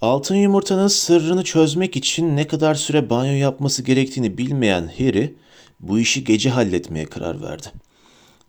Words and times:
Altın 0.00 0.34
yumurtanın 0.34 0.88
sırrını 0.88 1.44
çözmek 1.44 1.96
için 1.96 2.36
ne 2.36 2.46
kadar 2.46 2.74
süre 2.74 3.10
banyo 3.10 3.32
yapması 3.32 3.82
gerektiğini 3.82 4.38
bilmeyen 4.38 4.90
Harry 4.98 5.34
bu 5.80 5.98
işi 5.98 6.24
gece 6.24 6.50
halletmeye 6.50 7.06
karar 7.06 7.42
verdi. 7.42 7.66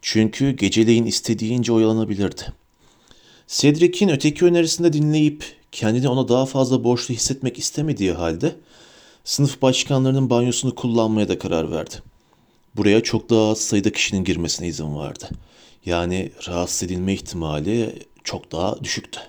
Çünkü 0.02 0.52
geceleyin 0.52 1.06
istediğince 1.06 1.72
oyalanabilirdi. 1.72 2.42
Cedric'in 3.48 4.10
öteki 4.10 4.46
önerisinde 4.46 4.94
dinleyip 4.94 5.44
kendini 5.72 6.10
ona 6.10 6.28
daha 6.28 6.46
fazla 6.46 6.84
borçlu 6.84 7.14
hissetmek 7.14 7.60
istemediği 7.60 8.12
halde 8.12 8.56
sınıf 9.24 9.62
başkanlarının 9.62 10.30
banyosunu 10.30 10.76
kullanmaya 10.76 11.28
da 11.28 11.40
karar 11.40 11.72
verdi. 11.72 11.96
Buraya 12.76 13.04
çok 13.04 13.30
daha 13.30 13.50
az 13.50 13.58
sayıda 13.58 13.92
kişinin 13.92 14.24
girmesine 14.24 14.68
izin 14.68 14.96
vardı. 14.96 15.30
Yani 15.86 16.32
rahatsız 16.48 16.84
edilme 16.84 17.14
ihtimali 17.14 18.00
çok 18.24 18.52
daha 18.52 18.84
düşüktü. 18.84 19.20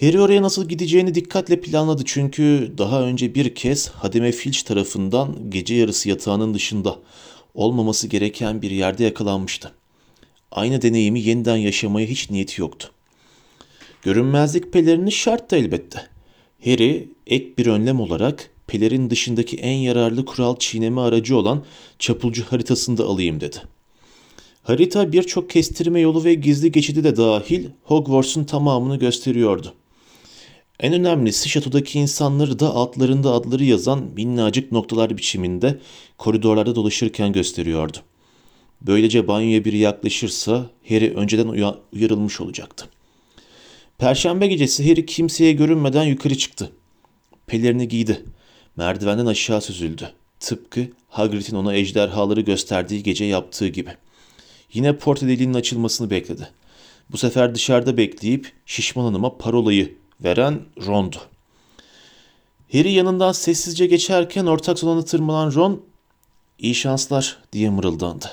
Harry 0.00 0.20
oraya 0.20 0.42
nasıl 0.42 0.68
gideceğini 0.68 1.14
dikkatle 1.14 1.60
planladı 1.60 2.02
çünkü 2.04 2.72
daha 2.78 3.02
önce 3.02 3.34
bir 3.34 3.54
kez 3.54 3.88
Hademe 3.88 4.32
Filch 4.32 4.62
tarafından 4.62 5.50
gece 5.50 5.74
yarısı 5.74 6.08
yatağının 6.08 6.54
dışında 6.54 6.98
olmaması 7.54 8.06
gereken 8.08 8.62
bir 8.62 8.70
yerde 8.70 9.04
yakalanmıştı. 9.04 9.72
Aynı 10.50 10.82
deneyimi 10.82 11.20
yeniden 11.20 11.56
yaşamaya 11.56 12.06
hiç 12.06 12.30
niyeti 12.30 12.60
yoktu. 12.60 12.90
Görünmezlik 14.02 14.72
pelerini 14.72 15.12
şarttı 15.12 15.56
elbette. 15.56 16.06
Harry 16.64 17.08
ek 17.26 17.46
bir 17.58 17.66
önlem 17.66 18.00
olarak 18.00 18.50
pelerin 18.66 19.10
dışındaki 19.10 19.56
en 19.56 19.76
yararlı 19.76 20.24
kural 20.24 20.56
çiğneme 20.58 21.00
aracı 21.00 21.36
olan 21.36 21.64
çapulcu 21.98 22.44
haritasını 22.44 22.98
da 22.98 23.04
alayım 23.04 23.40
dedi. 23.40 23.62
Harita 24.62 25.12
birçok 25.12 25.50
kestirme 25.50 26.00
yolu 26.00 26.24
ve 26.24 26.34
gizli 26.34 26.72
geçidi 26.72 27.04
de 27.04 27.16
dahil 27.16 27.66
Hogwarts'un 27.82 28.44
tamamını 28.44 28.98
gösteriyordu. 28.98 29.74
En 30.80 30.92
önemlisi 30.92 31.48
şatodaki 31.48 31.98
insanları 31.98 32.58
da 32.58 32.74
altlarında 32.74 33.32
adları 33.32 33.64
yazan 33.64 34.04
minnacık 34.16 34.72
noktalar 34.72 35.16
biçiminde 35.16 35.78
koridorlarda 36.18 36.74
dolaşırken 36.74 37.32
gösteriyordu. 37.32 37.98
Böylece 38.82 39.28
banyoya 39.28 39.64
biri 39.64 39.78
yaklaşırsa 39.78 40.70
Harry 40.88 41.14
önceden 41.14 41.78
uyarılmış 41.92 42.40
olacaktı. 42.40 42.88
Perşembe 43.98 44.46
gecesi 44.46 44.90
Harry 44.90 45.06
kimseye 45.06 45.52
görünmeden 45.52 46.04
yukarı 46.04 46.38
çıktı. 46.38 46.72
Pelerini 47.46 47.88
giydi. 47.88 48.24
Merdivenden 48.76 49.26
aşağı 49.26 49.60
süzüldü. 49.60 50.10
Tıpkı 50.40 50.88
Hagrid'in 51.08 51.56
ona 51.56 51.74
ejderhaları 51.74 52.40
gösterdiği 52.40 53.02
gece 53.02 53.24
yaptığı 53.24 53.68
gibi. 53.68 53.90
Yine 54.72 54.96
porta 54.96 55.28
deliğinin 55.28 55.54
açılmasını 55.54 56.10
bekledi. 56.10 56.48
Bu 57.10 57.16
sefer 57.16 57.54
dışarıda 57.54 57.96
bekleyip 57.96 58.52
şişman 58.66 59.04
hanıma 59.04 59.38
parolayı 59.38 59.94
veren 60.20 60.60
Ron'du. 60.86 61.16
Harry 62.72 62.92
yanından 62.92 63.32
sessizce 63.32 63.86
geçerken 63.86 64.46
ortak 64.46 64.78
salona 64.78 65.04
tırmanan 65.04 65.54
Ron, 65.54 65.82
iyi 66.58 66.74
şanslar 66.74 67.38
diye 67.52 67.70
mırıldandı. 67.70 68.26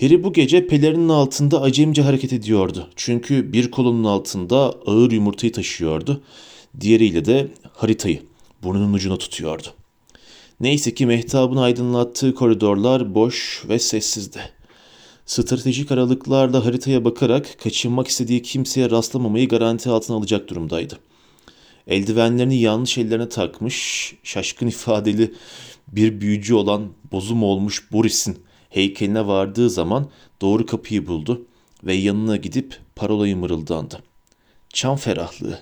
Harry 0.00 0.24
bu 0.24 0.32
gece 0.32 0.66
pelerinin 0.66 1.08
altında 1.08 1.60
acemce 1.62 2.02
hareket 2.02 2.32
ediyordu. 2.32 2.88
Çünkü 2.96 3.52
bir 3.52 3.70
kolunun 3.70 4.04
altında 4.04 4.56
ağır 4.86 5.10
yumurtayı 5.10 5.52
taşıyordu. 5.52 6.22
Diğeriyle 6.80 7.24
de 7.24 7.48
haritayı 7.72 8.22
burnunun 8.62 8.92
ucuna 8.92 9.16
tutuyordu. 9.16 9.68
Neyse 10.60 10.94
ki 10.94 11.06
mehtabın 11.06 11.56
aydınlattığı 11.56 12.34
koridorlar 12.34 13.14
boş 13.14 13.64
ve 13.68 13.78
sessizdi. 13.78 14.55
Stratejik 15.26 15.92
aralıklarla 15.92 16.64
haritaya 16.64 17.04
bakarak 17.04 17.58
kaçınmak 17.62 18.08
istediği 18.08 18.42
kimseye 18.42 18.90
rastlamamayı 18.90 19.48
garanti 19.48 19.90
altına 19.90 20.16
alacak 20.16 20.48
durumdaydı. 20.48 20.98
Eldivenlerini 21.86 22.60
yanlış 22.60 22.98
ellerine 22.98 23.28
takmış, 23.28 24.14
şaşkın 24.22 24.66
ifadeli 24.66 25.34
bir 25.88 26.20
büyücü 26.20 26.54
olan 26.54 26.92
bozum 27.12 27.42
olmuş 27.42 27.92
Boris'in 27.92 28.38
heykeline 28.70 29.26
vardığı 29.26 29.70
zaman 29.70 30.10
doğru 30.40 30.66
kapıyı 30.66 31.06
buldu 31.06 31.46
ve 31.84 31.94
yanına 31.94 32.36
gidip 32.36 32.80
parolayı 32.96 33.36
mırıldandı. 33.36 34.02
Çam 34.68 34.96
ferahlığı. 34.96 35.58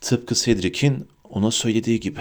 Tıpkı 0.00 0.34
Cedric'in 0.34 1.08
ona 1.30 1.50
söylediği 1.50 2.00
gibi. 2.00 2.20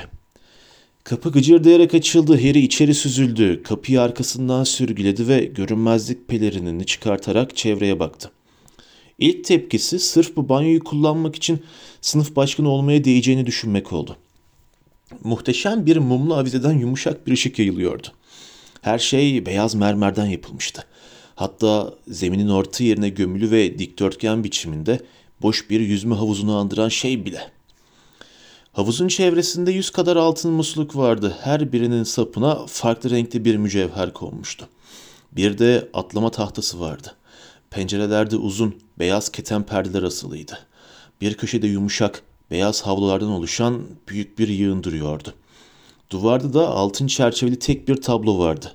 Kapı 1.06 1.32
gıcırdayarak 1.32 1.94
açıldı. 1.94 2.34
Harry 2.34 2.60
içeri 2.60 2.94
süzüldü. 2.94 3.64
Kapıyı 3.64 4.02
arkasından 4.02 4.64
sürgüledi 4.64 5.28
ve 5.28 5.46
görünmezlik 5.46 6.28
pelerinini 6.28 6.86
çıkartarak 6.86 7.56
çevreye 7.56 8.00
baktı. 8.00 8.32
İlk 9.20 9.44
tepkisi 9.46 10.00
sırf 10.00 10.36
bu 10.36 10.50
banyoyu 10.50 10.84
kullanmak 10.84 11.36
için 11.36 11.64
sınıf 12.02 12.36
başkanı 12.36 12.70
olmaya 12.70 13.04
değeceğini 13.04 13.46
düşünmek 13.46 13.94
oldu. 13.94 14.18
Muhteşem 15.24 15.86
bir 15.86 15.98
mumlu 15.98 16.36
avizeden 16.36 16.74
yumuşak 16.74 17.28
bir 17.28 17.32
ışık 17.32 17.60
yayılıyordu. 17.60 18.08
Her 18.82 19.00
şey 19.00 19.46
beyaz 19.46 19.76
mermerden 19.76 20.26
yapılmıştı. 20.26 20.86
Hatta 21.36 21.94
zeminin 22.08 22.50
orta 22.50 22.84
yerine 22.84 23.10
gömülü 23.10 23.52
ve 23.52 23.80
dikdörtgen 23.80 24.44
biçiminde 24.44 25.00
boş 25.42 25.70
bir 25.70 25.80
yüzme 25.80 26.16
havuzunu 26.16 26.56
andıran 26.56 26.90
şey 26.90 27.26
bile. 27.26 27.55
Havuzun 28.76 29.08
çevresinde 29.08 29.72
yüz 29.72 29.90
kadar 29.90 30.16
altın 30.16 30.52
musluk 30.52 30.96
vardı. 30.96 31.38
Her 31.42 31.72
birinin 31.72 32.04
sapına 32.04 32.66
farklı 32.66 33.10
renkli 33.10 33.46
bir 33.46 33.56
mücevher 33.56 34.14
konmuştu. 34.14 34.68
Bir 35.32 35.58
de 35.58 35.90
atlama 35.94 36.32
tahtası 36.32 36.80
vardı. 36.80 37.16
Pencerelerde 37.70 38.38
uzun, 38.38 38.76
beyaz 39.00 39.30
keten 39.30 39.64
perdeler 39.64 40.04
asılıydı. 40.04 40.60
Bir 41.22 41.34
köşede 41.34 41.68
yumuşak, 41.68 42.22
beyaz 42.52 42.82
havlulardan 42.82 43.30
oluşan 43.30 43.82
büyük 44.08 44.40
bir 44.40 44.48
yığın 44.48 44.84
duruyordu. 44.84 45.34
Duvarda 46.10 46.54
da 46.54 46.70
altın 46.70 47.08
çerçeveli 47.08 47.60
tek 47.60 47.88
bir 47.88 48.02
tablo 48.02 48.40
vardı. 48.40 48.74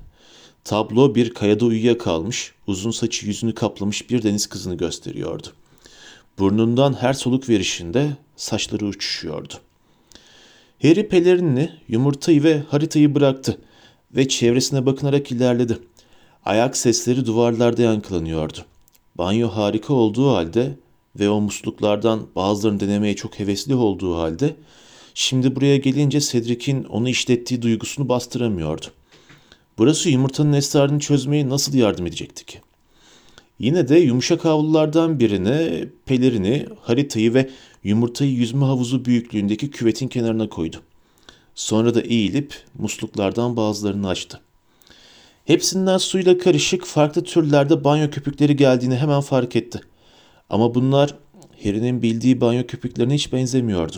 Tablo 0.65 1.15
bir 1.15 1.35
kayada 1.35 1.65
uyuyakalmış, 1.65 2.55
uzun 2.67 2.91
saçı 2.91 3.27
yüzünü 3.27 3.55
kaplamış 3.55 4.11
bir 4.11 4.23
deniz 4.23 4.47
kızını 4.47 4.75
gösteriyordu. 4.75 5.47
Burnundan 6.39 6.93
her 6.93 7.13
soluk 7.13 7.49
verişinde 7.49 8.17
saçları 8.37 8.87
uçuşuyordu. 8.87 9.55
Harry 10.83 11.09
pelerinini, 11.09 11.71
yumurtayı 11.89 12.43
ve 12.43 12.63
haritayı 12.69 13.15
bıraktı 13.15 13.59
ve 14.17 14.29
çevresine 14.29 14.87
bakınarak 14.87 15.33
ilerledi. 15.33 15.79
Ayak 16.45 16.77
sesleri 16.77 17.27
duvarlarda 17.27 17.83
yankılanıyordu. 17.83 18.59
Banyo 19.19 19.49
harika 19.49 19.95
olduğu 19.95 20.31
halde 20.31 20.77
ve 21.19 21.31
o 21.31 21.41
musluklardan 21.41 22.27
bazılarını 22.37 22.81
denemeye 22.81 23.17
çok 23.17 23.39
hevesli 23.39 23.75
olduğu 23.75 24.17
halde 24.17 24.57
şimdi 25.15 25.57
buraya 25.57 25.77
gelince 25.77 26.21
Cedric'in 26.21 26.85
onu 26.85 27.09
işlettiği 27.09 27.63
duygusunu 27.63 28.09
bastıramıyordu. 28.09 28.87
Burası 29.79 30.11
yumurtanın 30.11 30.53
esrarını 30.53 30.99
çözmeye 30.99 31.49
nasıl 31.49 31.75
yardım 31.75 32.07
edecekti 32.07 32.47
ki? 32.47 32.59
Yine 33.61 33.89
de 33.89 33.99
yumuşak 33.99 34.45
havlulardan 34.45 35.21
birine 35.21 35.85
pelerini, 36.07 36.67
haritayı 36.81 37.35
ve 37.35 37.51
yumurtayı 37.85 38.33
yüzme 38.33 38.65
havuzu 38.65 39.05
büyüklüğündeki 39.05 39.71
küvetin 39.71 40.09
kenarına 40.09 40.49
koydu. 40.49 40.77
Sonra 41.55 41.95
da 41.95 42.01
eğilip 42.01 42.55
musluklardan 42.79 43.57
bazılarını 43.57 44.09
açtı. 44.09 44.41
Hepsinden 45.45 45.99
suyla 45.99 46.39
karışık 46.39 46.85
farklı 46.85 47.25
türlerde 47.25 47.85
banyo 47.85 48.11
köpükleri 48.11 48.57
geldiğini 48.57 48.97
hemen 48.97 49.21
fark 49.21 49.57
etti. 49.57 49.81
Ama 50.51 50.75
bunlar 50.75 51.15
Harry'nin 51.65 52.03
bildiği 52.03 52.41
banyo 52.41 52.67
köpüklerine 52.67 53.15
hiç 53.15 53.33
benzemiyordu. 53.33 53.97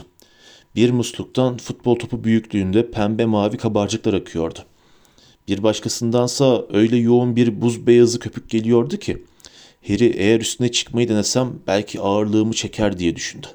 Bir 0.76 0.90
musluktan 0.90 1.56
futbol 1.56 1.96
topu 1.96 2.24
büyüklüğünde 2.24 2.90
pembe 2.90 3.24
mavi 3.24 3.56
kabarcıklar 3.56 4.14
akıyordu. 4.14 4.58
Bir 5.48 5.62
başkasındansa 5.62 6.64
öyle 6.72 6.96
yoğun 6.96 7.36
bir 7.36 7.60
buz 7.60 7.86
beyazı 7.86 8.18
köpük 8.18 8.50
geliyordu 8.50 8.96
ki 8.96 9.22
Harry 9.88 10.12
eğer 10.16 10.40
üstüne 10.40 10.70
çıkmayı 10.70 11.08
denesem 11.08 11.52
belki 11.66 12.00
ağırlığımı 12.00 12.52
çeker 12.52 12.98
diye 12.98 13.16
düşündü. 13.16 13.46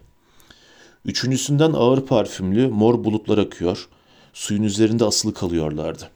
Üçüncüsünden 1.06 1.74
ağır 1.74 2.06
parfümlü 2.06 2.68
mor 2.68 3.04
bulutlar 3.04 3.38
akıyor, 3.38 3.88
suyun 4.34 4.64
üzerinde 4.64 5.06
asılı 5.06 5.34
kalıyorlardı. 5.34 6.10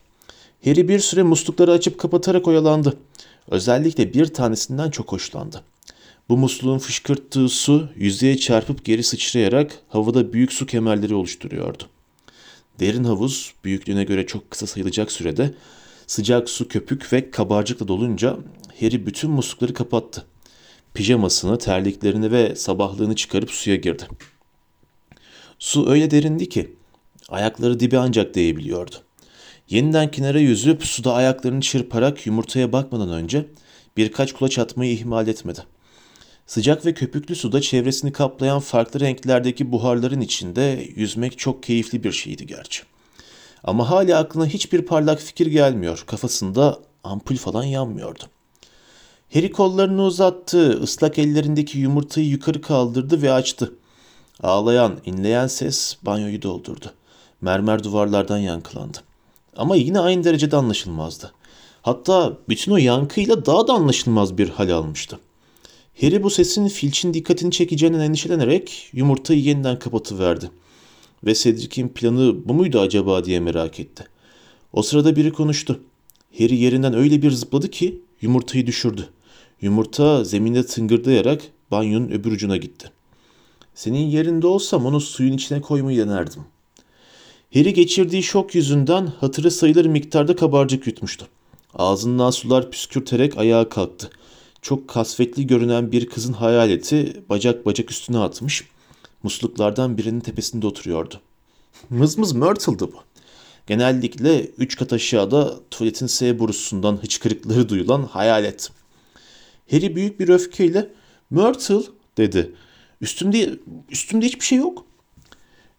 Harry 0.66 0.88
bir 0.88 1.00
süre 1.00 1.24
muslukları 1.24 1.72
açıp 1.72 2.00
kapatarak 2.00 2.48
oyalandı. 2.48 2.98
Özellikle 3.48 4.14
bir 4.14 4.26
tanesinden 4.26 4.90
çok 4.90 5.12
hoşlandı. 5.12 5.64
Bu 6.30 6.38
musluğun 6.38 6.78
fışkırttığı 6.78 7.50
su 7.50 7.90
yüzeye 7.96 8.38
çarpıp 8.38 8.86
geri 8.86 9.04
sıçrayarak 9.04 9.80
havada 9.90 10.34
büyük 10.34 10.54
su 10.54 10.66
kemerleri 10.66 11.16
oluşturuyordu. 11.16 11.84
Derin 12.80 13.04
havuz 13.04 13.54
büyüklüğüne 13.64 14.04
göre 14.04 14.28
çok 14.28 14.52
kısa 14.52 14.68
sayılacak 14.68 15.12
sürede 15.12 15.54
sıcak 16.08 16.50
su 16.50 16.68
köpük 16.68 17.14
ve 17.14 17.32
kabarcıkla 17.32 17.88
dolunca 17.88 18.38
Harry 18.82 19.06
bütün 19.06 19.32
muslukları 19.32 19.74
kapattı. 19.74 20.26
Pijamasını, 20.94 21.58
terliklerini 21.58 22.32
ve 22.32 22.56
sabahlığını 22.56 23.16
çıkarıp 23.16 23.52
suya 23.52 23.76
girdi. 23.76 24.08
Su 25.60 25.90
öyle 25.90 26.12
derindi 26.12 26.50
ki 26.50 26.76
ayakları 27.30 27.80
dibe 27.80 27.98
ancak 27.98 28.36
değebiliyordu. 28.36 28.96
Yeniden 29.70 30.12
kenara 30.12 30.40
yüzüp 30.40 30.86
suda 30.86 31.14
ayaklarını 31.14 31.62
çırparak 31.62 32.28
yumurtaya 32.28 32.72
bakmadan 32.72 33.10
önce 33.10 33.46
birkaç 33.98 34.34
kulaç 34.34 34.60
atmayı 34.60 34.94
ihmal 34.94 35.28
etmedi. 35.28 35.64
Sıcak 36.48 36.86
ve 36.86 36.94
köpüklü 36.94 37.36
suda 37.36 37.62
çevresini 37.62 38.12
kaplayan 38.12 38.60
farklı 38.60 39.00
renklerdeki 39.00 39.72
buharların 39.72 40.22
içinde 40.22 40.88
yüzmek 40.96 41.38
çok 41.38 41.64
keyifli 41.64 42.04
bir 42.04 42.12
şeydi 42.12 42.46
gerçi. 42.46 42.84
Ama 43.64 43.90
hala 43.90 44.20
aklına 44.20 44.46
hiçbir 44.46 44.82
parlak 44.82 45.20
fikir 45.20 45.48
gelmiyor. 45.48 46.04
Kafasında 46.08 46.80
ampul 47.04 47.36
falan 47.36 47.64
yanmıyordu. 47.64 48.24
Harry 49.34 49.52
kollarını 49.52 50.04
uzattı, 50.04 50.80
ıslak 50.84 51.20
ellerindeki 51.20 51.80
yumurtayı 51.80 52.28
yukarı 52.28 52.62
kaldırdı 52.62 53.22
ve 53.22 53.32
açtı. 53.32 53.74
Ağlayan, 54.44 54.98
inleyen 55.06 55.48
ses 55.48 55.98
banyoyu 56.04 56.42
doldurdu. 56.42 56.86
Mermer 57.42 57.84
duvarlardan 57.84 58.38
yankılandı. 58.38 58.98
Ama 59.58 59.76
yine 59.76 60.00
aynı 60.00 60.24
derecede 60.24 60.56
anlaşılmazdı. 60.56 61.32
Hatta 61.82 62.38
bütün 62.50 62.72
o 62.72 62.78
yankıyla 62.78 63.46
daha 63.46 63.68
da 63.68 63.74
anlaşılmaz 63.74 64.38
bir 64.38 64.50
hal 64.50 64.70
almıştı. 64.70 65.20
Harry 66.02 66.24
bu 66.24 66.30
sesin 66.30 66.68
Filch'in 66.68 67.14
dikkatini 67.14 67.52
çekeceğinden 67.52 68.00
endişelenerek 68.00 68.90
yumurtayı 68.94 69.42
yeniden 69.42 69.80
kapatıverdi. 69.80 70.52
Ve 71.26 71.34
Cedric'in 71.34 71.88
planı 71.88 72.48
bu 72.48 72.54
muydu 72.54 72.80
acaba 72.80 73.26
diye 73.26 73.40
merak 73.40 73.80
etti. 73.80 74.08
O 74.74 74.82
sırada 74.82 75.16
biri 75.16 75.34
konuştu. 75.34 75.80
Harry 76.38 76.56
yerinden 76.56 76.94
öyle 76.94 77.22
bir 77.22 77.32
zıpladı 77.32 77.72
ki 77.72 78.02
yumurtayı 78.22 78.68
düşürdü. 78.68 79.10
Yumurta 79.62 80.24
zeminde 80.24 80.66
tıngırdayarak 80.66 81.42
banyonun 81.72 82.10
öbür 82.10 82.32
ucuna 82.32 82.58
gitti. 82.58 82.92
Senin 83.76 84.08
yerinde 84.08 84.48
olsam 84.48 84.86
onu 84.86 85.02
suyun 85.02 85.34
içine 85.34 85.62
koymayı 85.62 85.98
denerdim. 85.98 86.44
Harry 87.54 87.74
geçirdiği 87.74 88.24
şok 88.24 88.56
yüzünden 88.56 89.08
hatırı 89.08 89.52
sayılır 89.52 89.86
miktarda 89.86 90.36
kabarcık 90.36 90.88
yutmuştu. 90.88 91.28
Ağzından 91.74 92.32
sular 92.32 92.72
püskürterek 92.72 93.38
ayağa 93.38 93.70
kalktı. 93.70 94.10
Çok 94.62 94.88
kasvetli 94.88 95.48
görünen 95.48 95.92
bir 95.92 96.06
kızın 96.06 96.34
hayaleti 96.34 97.24
bacak 97.30 97.66
bacak 97.66 97.92
üstüne 97.92 98.18
atmış. 98.18 98.68
Musluklardan 99.24 99.98
birinin 99.98 100.20
tepesinde 100.20 100.68
oturuyordu. 100.68 101.16
Mızmız 101.90 102.34
Myrtle'dı 102.34 102.88
bu. 102.94 102.98
Genellikle 103.68 104.46
üç 104.46 104.76
kat 104.76 104.94
aşağıda 104.94 105.60
tuvaletin 105.72 106.08
S 106.08 106.40
borusundan 106.40 106.98
hıçkırıkları 106.98 107.70
duyulan 107.70 108.04
hayalet. 108.04 108.72
Harry 109.72 109.96
büyük 109.96 110.20
bir 110.20 110.30
öfkeyle 110.30 110.90
Myrtle 111.30 111.82
dedi. 112.18 112.52
Üstümde, 113.02 113.50
üstümde 113.90 114.26
hiçbir 114.26 114.46
şey 114.46 114.58
yok. 114.58 114.86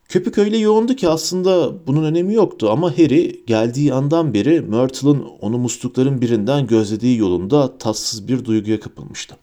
Köpük 0.09 0.39
öyle 0.39 0.59
yoğundu 0.59 0.97
ki 0.97 1.09
aslında 1.09 1.87
bunun 1.87 2.05
önemi 2.05 2.35
yoktu 2.35 2.71
ama 2.71 2.99
Harry 2.99 3.45
geldiği 3.47 3.95
andan 3.95 4.35
beri 4.35 4.61
Myrtle'ın 4.61 5.25
onu 5.41 5.59
muslukların 5.59 6.21
birinden 6.21 6.67
gözlediği 6.67 7.19
yolunda 7.19 7.79
tatsız 7.79 8.29
bir 8.29 8.45
duyguya 8.45 8.81
kapılmıştı. 8.81 9.37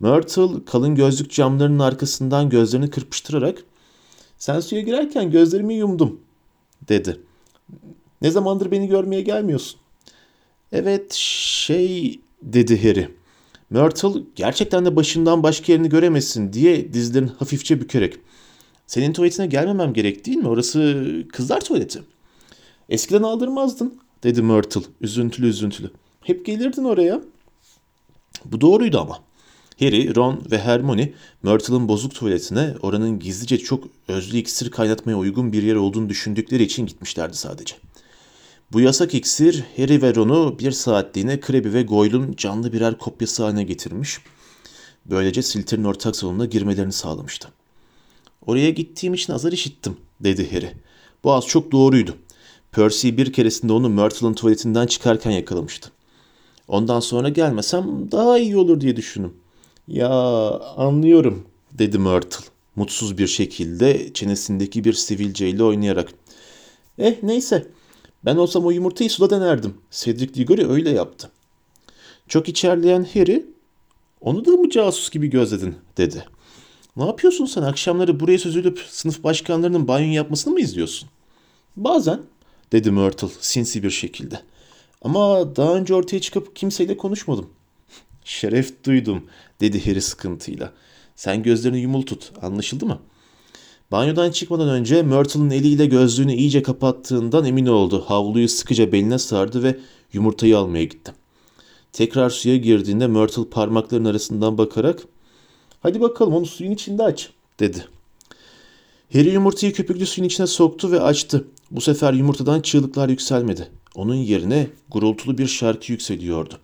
Myrtle 0.00 0.64
kalın 0.66 0.94
gözlük 0.94 1.30
camlarının 1.30 1.78
arkasından 1.78 2.50
gözlerini 2.50 2.90
kırpıştırarak 2.90 3.64
''Sen 4.38 4.60
suya 4.60 4.80
girerken 4.80 5.30
gözlerimi 5.30 5.74
yumdum.'' 5.74 6.20
dedi. 6.88 7.20
''Ne 8.22 8.30
zamandır 8.30 8.70
beni 8.70 8.88
görmeye 8.88 9.22
gelmiyorsun?'' 9.22 9.80
''Evet 10.72 11.12
şey'' 11.12 12.20
dedi 12.42 12.88
Harry. 12.88 13.23
Myrtle 13.74 14.08
gerçekten 14.36 14.84
de 14.84 14.96
başından 14.96 15.42
başka 15.42 15.72
yerini 15.72 15.88
göremesin 15.88 16.52
diye 16.52 16.92
dizlerini 16.92 17.30
hafifçe 17.38 17.80
bükerek 17.80 18.16
senin 18.86 19.12
tuvaletine 19.12 19.46
gelmemem 19.46 19.92
gerek 19.92 20.26
değil 20.26 20.36
mi? 20.36 20.48
Orası 20.48 21.04
kızlar 21.32 21.60
tuvaleti. 21.60 22.02
Eskiden 22.88 23.22
aldırmazdın 23.22 23.94
dedi 24.22 24.42
Myrtle 24.42 24.80
üzüntülü 25.00 25.48
üzüntülü. 25.48 25.90
Hep 26.20 26.46
gelirdin 26.46 26.84
oraya. 26.84 27.20
Bu 28.44 28.60
doğruydu 28.60 29.00
ama. 29.00 29.18
Harry, 29.78 30.14
Ron 30.14 30.42
ve 30.50 30.58
Hermione 30.58 31.12
Myrtle'ın 31.42 31.88
bozuk 31.88 32.14
tuvaletine 32.14 32.74
oranın 32.82 33.18
gizlice 33.18 33.58
çok 33.58 33.84
özlü 34.08 34.36
iksir 34.36 34.70
kaynatmaya 34.70 35.18
uygun 35.18 35.52
bir 35.52 35.62
yer 35.62 35.74
olduğunu 35.74 36.08
düşündükleri 36.08 36.62
için 36.62 36.86
gitmişlerdi 36.86 37.36
sadece. 37.36 37.76
Bu 38.74 38.80
yasak 38.80 39.14
iksir 39.14 39.64
Harry 39.76 40.02
ve 40.02 40.14
Ron'u 40.14 40.58
bir 40.58 40.70
saatliğine 40.70 41.40
Krebi 41.40 41.72
ve 41.72 41.82
Goyle'un 41.82 42.34
canlı 42.36 42.72
birer 42.72 42.98
kopyası 42.98 43.42
haline 43.42 43.62
getirmiş. 43.62 44.18
Böylece 45.06 45.42
Silter'in 45.42 45.84
ortak 45.84 46.16
salonuna 46.16 46.44
girmelerini 46.44 46.92
sağlamıştı. 46.92 47.48
Oraya 48.46 48.70
gittiğim 48.70 49.14
için 49.14 49.32
azar 49.32 49.52
işittim 49.52 49.96
dedi 50.20 50.52
Harry. 50.52 50.72
Bu 51.24 51.32
az 51.32 51.46
çok 51.46 51.72
doğruydu. 51.72 52.16
Percy 52.72 53.08
bir 53.08 53.32
keresinde 53.32 53.72
onu 53.72 53.88
Myrtle'ın 53.88 54.34
tuvaletinden 54.34 54.86
çıkarken 54.86 55.30
yakalamıştı. 55.30 55.90
Ondan 56.68 57.00
sonra 57.00 57.28
gelmesem 57.28 58.08
daha 58.12 58.38
iyi 58.38 58.56
olur 58.56 58.80
diye 58.80 58.96
düşündüm. 58.96 59.32
Ya 59.88 60.10
anlıyorum 60.76 61.46
dedi 61.72 61.98
Myrtle 61.98 62.44
mutsuz 62.76 63.18
bir 63.18 63.26
şekilde 63.26 64.12
çenesindeki 64.12 64.84
bir 64.84 64.92
sivilceyle 64.92 65.64
oynayarak. 65.64 66.08
Eh 66.98 67.14
neyse 67.22 67.66
ben 68.24 68.36
olsam 68.36 68.66
o 68.66 68.70
yumurtayı 68.70 69.10
suda 69.10 69.30
denerdim. 69.40 69.74
Cedric 69.90 70.34
Diggory 70.34 70.66
öyle 70.66 70.90
yaptı. 70.90 71.30
Çok 72.28 72.48
içerleyen 72.48 73.06
Harry 73.14 73.46
onu 74.20 74.44
da 74.44 74.50
mı 74.50 74.70
casus 74.70 75.10
gibi 75.10 75.30
gözledin 75.30 75.76
dedi. 75.96 76.24
Ne 76.96 77.06
yapıyorsun 77.06 77.46
sen 77.46 77.62
akşamları 77.62 78.20
buraya 78.20 78.38
süzülüp 78.38 78.78
sınıf 78.88 79.24
başkanlarının 79.24 79.88
banyo 79.88 80.12
yapmasını 80.12 80.52
mı 80.52 80.60
izliyorsun? 80.60 81.08
Bazen 81.76 82.20
dedi 82.72 82.90
Myrtle 82.90 83.28
sinsi 83.40 83.82
bir 83.82 83.90
şekilde. 83.90 84.40
Ama 85.02 85.56
daha 85.56 85.74
önce 85.74 85.94
ortaya 85.94 86.20
çıkıp 86.20 86.56
kimseyle 86.56 86.96
konuşmadım. 86.96 87.50
Şeref 88.24 88.84
duydum 88.84 89.24
dedi 89.60 89.86
Harry 89.86 90.00
sıkıntıyla. 90.00 90.72
Sen 91.16 91.42
gözlerini 91.42 91.80
yumul 91.80 92.02
tut 92.02 92.32
anlaşıldı 92.42 92.86
mı? 92.86 93.00
Banyodan 93.94 94.30
çıkmadan 94.30 94.68
önce 94.68 95.02
Myrtle'ın 95.02 95.50
eliyle 95.50 95.86
gözlüğünü 95.86 96.34
iyice 96.34 96.62
kapattığından 96.62 97.44
emin 97.44 97.66
oldu. 97.66 98.04
Havluyu 98.06 98.48
sıkıca 98.48 98.92
beline 98.92 99.18
sardı 99.18 99.62
ve 99.62 99.78
yumurtayı 100.12 100.58
almaya 100.58 100.84
gitti. 100.84 101.12
Tekrar 101.92 102.30
suya 102.30 102.56
girdiğinde 102.56 103.06
Myrtle 103.06 103.44
parmaklarının 103.44 104.10
arasından 104.10 104.58
bakarak 104.58 105.00
Hadi 105.80 106.00
bakalım 106.00 106.34
onu 106.34 106.46
suyun 106.46 106.70
içinde 106.70 107.02
aç 107.02 107.30
dedi. 107.60 107.86
Harry 109.12 109.30
yumurtayı 109.30 109.72
köpüklü 109.72 110.06
suyun 110.06 110.28
içine 110.28 110.46
soktu 110.46 110.90
ve 110.90 111.00
açtı. 111.00 111.44
Bu 111.70 111.80
sefer 111.80 112.12
yumurtadan 112.12 112.60
çığlıklar 112.60 113.08
yükselmedi. 113.08 113.68
Onun 113.94 114.14
yerine 114.14 114.66
gurultulu 114.90 115.38
bir 115.38 115.46
şarkı 115.46 115.92
yükseliyordu. 115.92 116.58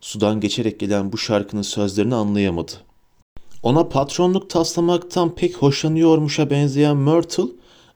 Sudan 0.00 0.40
geçerek 0.40 0.80
gelen 0.80 1.12
bu 1.12 1.18
şarkının 1.18 1.62
sözlerini 1.62 2.14
anlayamadı. 2.14 2.85
Ona 3.62 3.88
patronluk 3.88 4.50
taslamaktan 4.50 5.34
pek 5.34 5.56
hoşlanıyormuşa 5.56 6.50
benzeyen 6.50 6.96
Myrtle, 6.96 7.42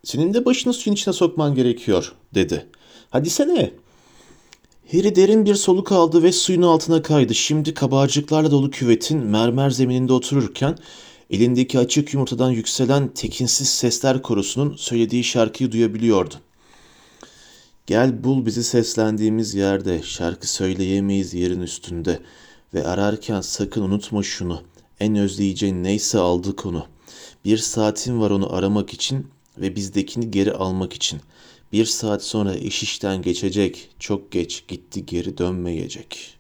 senin 0.05 0.35
de 0.35 0.45
başını 0.45 0.73
suyun 0.73 0.95
içine 0.95 1.15
sokman 1.15 1.55
gerekiyor, 1.55 2.13
dedi. 2.35 2.67
Hadi 3.11 3.31
sene. 3.31 3.71
Harry 4.93 5.17
derin 5.17 5.47
bir 5.47 5.55
soluk 5.55 5.93
aldı 5.93 6.23
ve 6.23 6.33
suyun 6.33 6.63
altına 6.63 7.03
kaydı. 7.03 7.35
Şimdi 7.35 7.75
kabarcıklarla 7.75 8.51
dolu 8.51 8.71
küvetin 8.71 9.19
mermer 9.19 9.71
zemininde 9.71 10.13
otururken 10.13 10.79
elindeki 11.31 11.79
açık 11.79 12.15
yumurtadan 12.15 12.51
yükselen 12.51 13.09
tekinsiz 13.09 13.69
sesler 13.69 14.23
korusunun 14.23 14.77
söylediği 14.77 15.25
şarkıyı 15.25 15.73
duyabiliyordu. 15.73 16.35
Gel 17.87 18.25
bul 18.25 18.47
bizi 18.47 18.65
seslendiğimiz 18.65 19.55
yerde, 19.55 20.03
şarkı 20.03 20.53
söyleyemeyiz 20.53 21.35
yerin 21.35 21.61
üstünde 21.61 22.19
ve 22.75 22.85
ararken 22.85 23.41
sakın 23.41 23.83
unutma 23.83 24.23
şunu. 24.23 24.63
En 25.01 25.17
özleyeceğin 25.17 25.85
neyse 25.85 26.19
aldık 26.19 26.67
onu. 26.67 26.87
Bir 27.45 27.59
saatin 27.59 28.21
var 28.21 28.31
onu 28.31 28.55
aramak 28.55 28.95
için 28.95 29.27
ve 29.59 29.77
bizdekini 29.77 30.31
geri 30.31 30.53
almak 30.53 30.93
için. 30.93 31.21
Bir 31.73 31.85
saat 31.85 32.25
sonra 32.25 32.55
iş 32.55 32.83
işten 32.83 33.23
geçecek, 33.23 33.89
çok 33.99 34.33
geç 34.33 34.65
gitti 34.69 35.07
geri 35.07 35.39
dönmeyecek. 35.39 36.39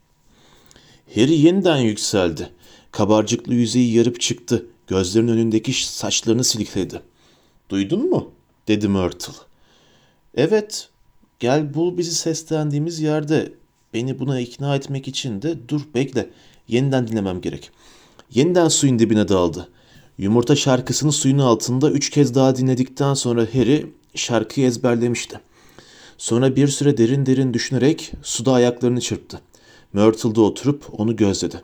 Harry 1.14 1.40
yeniden 1.40 1.76
yükseldi. 1.76 2.50
Kabarcıklı 2.92 3.54
yüzeyi 3.54 3.92
yarıp 3.94 4.20
çıktı. 4.20 4.66
Gözlerinin 4.86 5.32
önündeki 5.32 5.86
saçlarını 5.86 6.44
silikledi. 6.44 7.00
Duydun 7.68 8.10
mu? 8.10 8.30
dedi 8.68 8.88
Myrtle. 8.88 9.32
Evet, 10.34 10.88
gel 11.38 11.74
bul 11.74 11.98
bizi 11.98 12.14
seslendiğimiz 12.14 13.00
yerde. 13.00 13.52
Beni 13.94 14.18
buna 14.18 14.40
ikna 14.40 14.76
etmek 14.76 15.08
için 15.08 15.42
de 15.42 15.68
dur 15.68 15.80
bekle. 15.94 16.30
Yeniden 16.68 17.08
dinlemem 17.08 17.40
gerek. 17.40 17.70
Yeniden 18.34 18.68
suyun 18.68 18.98
dibine 18.98 19.28
daldı. 19.28 19.68
Yumurta 20.18 20.56
şarkısını 20.56 21.12
suyun 21.12 21.38
altında 21.38 21.90
üç 21.90 22.10
kez 22.10 22.34
daha 22.34 22.56
dinledikten 22.56 23.14
sonra 23.14 23.40
Harry 23.42 23.92
şarkıyı 24.14 24.66
ezberlemişti. 24.66 25.40
Sonra 26.18 26.56
bir 26.56 26.68
süre 26.68 26.96
derin 26.96 27.26
derin 27.26 27.54
düşünerek 27.54 28.12
suda 28.22 28.52
ayaklarını 28.52 29.00
çırptı. 29.00 29.40
Myrtle'da 29.92 30.40
oturup 30.40 31.00
onu 31.00 31.16
gözledi. 31.16 31.62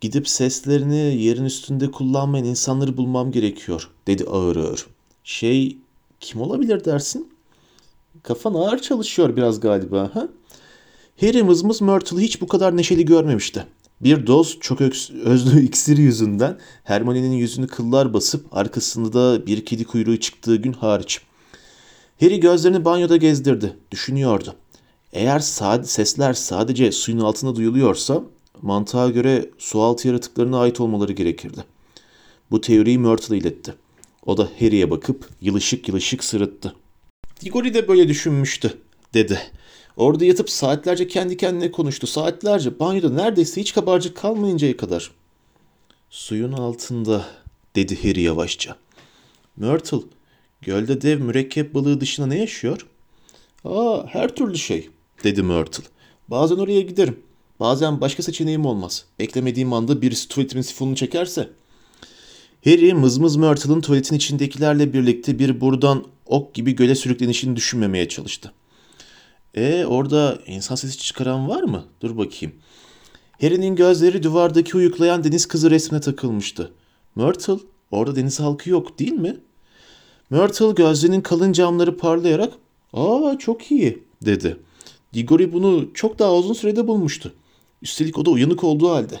Gidip 0.00 0.28
seslerini 0.28 1.22
yerin 1.22 1.44
üstünde 1.44 1.90
kullanmayan 1.90 2.46
insanları 2.46 2.96
bulmam 2.96 3.32
gerekiyor, 3.32 3.90
dedi 4.06 4.24
ağır 4.24 4.56
ağır. 4.56 4.86
Şey, 5.24 5.76
kim 6.20 6.40
olabilir 6.40 6.84
dersin? 6.84 7.32
Kafan 8.22 8.54
ağır 8.54 8.78
çalışıyor 8.78 9.36
biraz 9.36 9.60
galiba, 9.60 10.10
ha? 10.14 10.28
Harry 11.20 11.42
mızmız 11.42 11.80
Myrtle'ı 11.80 12.20
hiç 12.20 12.40
bu 12.40 12.46
kadar 12.46 12.76
neşeli 12.76 13.04
görmemişti. 13.04 13.66
Bir 14.00 14.26
doz 14.26 14.58
çok 14.60 14.80
özlü 15.24 15.60
iksiri 15.64 16.00
yüzünden 16.00 16.58
Hermione'nin 16.84 17.32
yüzünü 17.32 17.66
kıllar 17.66 18.14
basıp 18.14 18.56
arkasında 18.56 19.12
da 19.12 19.46
bir 19.46 19.64
kedi 19.64 19.84
kuyruğu 19.84 20.20
çıktığı 20.20 20.56
gün 20.56 20.72
hariç. 20.72 21.20
Harry 22.20 22.40
gözlerini 22.40 22.84
banyoda 22.84 23.16
gezdirdi. 23.16 23.76
Düşünüyordu. 23.90 24.54
Eğer 25.12 25.38
sad 25.38 25.84
sesler 25.84 26.34
sadece 26.34 26.92
suyun 26.92 27.20
altında 27.20 27.56
duyuluyorsa 27.56 28.22
mantığa 28.62 29.10
göre 29.10 29.50
sualtı 29.58 30.08
yaratıklarına 30.08 30.60
ait 30.60 30.80
olmaları 30.80 31.12
gerekirdi. 31.12 31.64
Bu 32.50 32.60
teoriyi 32.60 32.98
Myrtle 32.98 33.38
iletti. 33.38 33.74
O 34.26 34.36
da 34.36 34.48
Harry'e 34.60 34.90
bakıp 34.90 35.28
yılışık 35.40 35.88
yılışık 35.88 36.24
sırıttı. 36.24 36.74
Diggory 37.40 37.74
de 37.74 37.88
böyle 37.88 38.08
düşünmüştü, 38.08 38.78
dedi. 39.14 39.38
Orada 39.98 40.24
yatıp 40.24 40.50
saatlerce 40.50 41.08
kendi 41.08 41.36
kendine 41.36 41.70
konuştu. 41.70 42.06
Saatlerce 42.06 42.78
banyoda 42.78 43.10
neredeyse 43.10 43.60
hiç 43.60 43.74
kabarcık 43.74 44.16
kalmayıncaya 44.16 44.76
kadar. 44.76 45.10
Suyun 46.10 46.52
altında, 46.52 47.24
dedi 47.76 48.02
Harry 48.02 48.20
yavaşça. 48.20 48.76
Myrtle, 49.56 49.98
gölde 50.60 51.02
dev 51.02 51.20
mürekkep 51.20 51.74
balığı 51.74 52.00
dışında 52.00 52.26
ne 52.26 52.38
yaşıyor? 52.38 52.86
Aa, 53.64 54.06
her 54.06 54.34
türlü 54.34 54.58
şey, 54.58 54.88
dedi 55.24 55.42
Myrtle. 55.42 55.84
Bazen 56.28 56.56
oraya 56.56 56.80
giderim. 56.80 57.20
Bazen 57.60 58.00
başka 58.00 58.22
seçeneğim 58.22 58.66
olmaz. 58.66 59.04
Beklemediğim 59.18 59.72
anda 59.72 60.02
birisi 60.02 60.28
tuvaletimin 60.28 60.62
sifonunu 60.62 60.96
çekerse. 60.96 61.48
Harry 62.64 62.94
mızmız 62.94 63.36
Myrtle'ın 63.36 63.80
tuvaletin 63.80 64.16
içindekilerle 64.16 64.92
birlikte 64.92 65.38
bir 65.38 65.60
buradan 65.60 66.04
ok 66.26 66.54
gibi 66.54 66.76
göle 66.76 66.94
sürüklenişini 66.94 67.56
düşünmemeye 67.56 68.08
çalıştı. 68.08 68.52
E 69.54 69.84
orada 69.84 70.38
insan 70.46 70.74
sesi 70.74 70.98
çıkaran 70.98 71.48
var 71.48 71.62
mı? 71.62 71.84
Dur 72.00 72.16
bakayım. 72.16 72.54
Harry'nin 73.40 73.76
gözleri 73.76 74.22
duvardaki 74.22 74.76
uyuklayan 74.76 75.24
deniz 75.24 75.46
kızı 75.46 75.70
resmine 75.70 76.00
takılmıştı. 76.00 76.72
Myrtle, 77.16 77.58
orada 77.90 78.16
deniz 78.16 78.40
halkı 78.40 78.70
yok 78.70 78.98
değil 78.98 79.12
mi? 79.12 79.36
Myrtle 80.30 80.72
gözlerinin 80.72 81.20
kalın 81.20 81.52
camları 81.52 81.96
parlayarak 81.96 82.52
''Aa 82.92 83.38
çok 83.38 83.70
iyi'' 83.70 84.02
dedi. 84.24 84.56
Diggory 85.14 85.52
bunu 85.52 85.90
çok 85.94 86.18
daha 86.18 86.34
uzun 86.34 86.54
sürede 86.54 86.86
bulmuştu. 86.88 87.32
Üstelik 87.82 88.18
o 88.18 88.24
da 88.24 88.30
uyanık 88.30 88.64
olduğu 88.64 88.90
halde. 88.90 89.20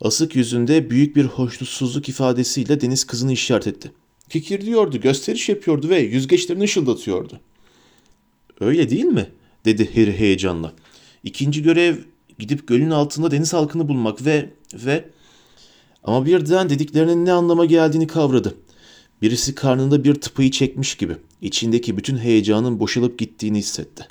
Asık 0.00 0.36
yüzünde 0.36 0.90
büyük 0.90 1.16
bir 1.16 1.24
hoşnutsuzluk 1.24 2.08
ifadesiyle 2.08 2.80
deniz 2.80 3.04
kızını 3.04 3.32
işaret 3.32 3.66
etti. 3.66 3.92
Kikirdiyordu, 4.28 5.00
gösteriş 5.00 5.48
yapıyordu 5.48 5.88
ve 5.88 5.98
yüzgeçlerini 5.98 6.62
ışıldatıyordu. 6.62 7.40
Öyle 8.60 8.90
değil 8.90 9.04
mi? 9.04 9.26
dedi 9.64 9.94
Harry 9.94 10.18
heyecanla. 10.18 10.72
İkinci 11.24 11.62
görev 11.62 11.96
gidip 12.38 12.68
gölün 12.68 12.90
altında 12.90 13.30
deniz 13.30 13.52
halkını 13.52 13.88
bulmak 13.88 14.24
ve 14.26 14.50
ve 14.74 15.04
ama 16.04 16.26
birden 16.26 16.70
dediklerinin 16.70 17.24
ne 17.24 17.32
anlama 17.32 17.64
geldiğini 17.64 18.06
kavradı. 18.06 18.54
Birisi 19.22 19.54
karnında 19.54 20.04
bir 20.04 20.14
tıpayı 20.14 20.50
çekmiş 20.50 20.94
gibi 20.94 21.16
içindeki 21.42 21.96
bütün 21.96 22.16
heyecanın 22.16 22.80
boşalıp 22.80 23.18
gittiğini 23.18 23.58
hissetti. 23.58 24.08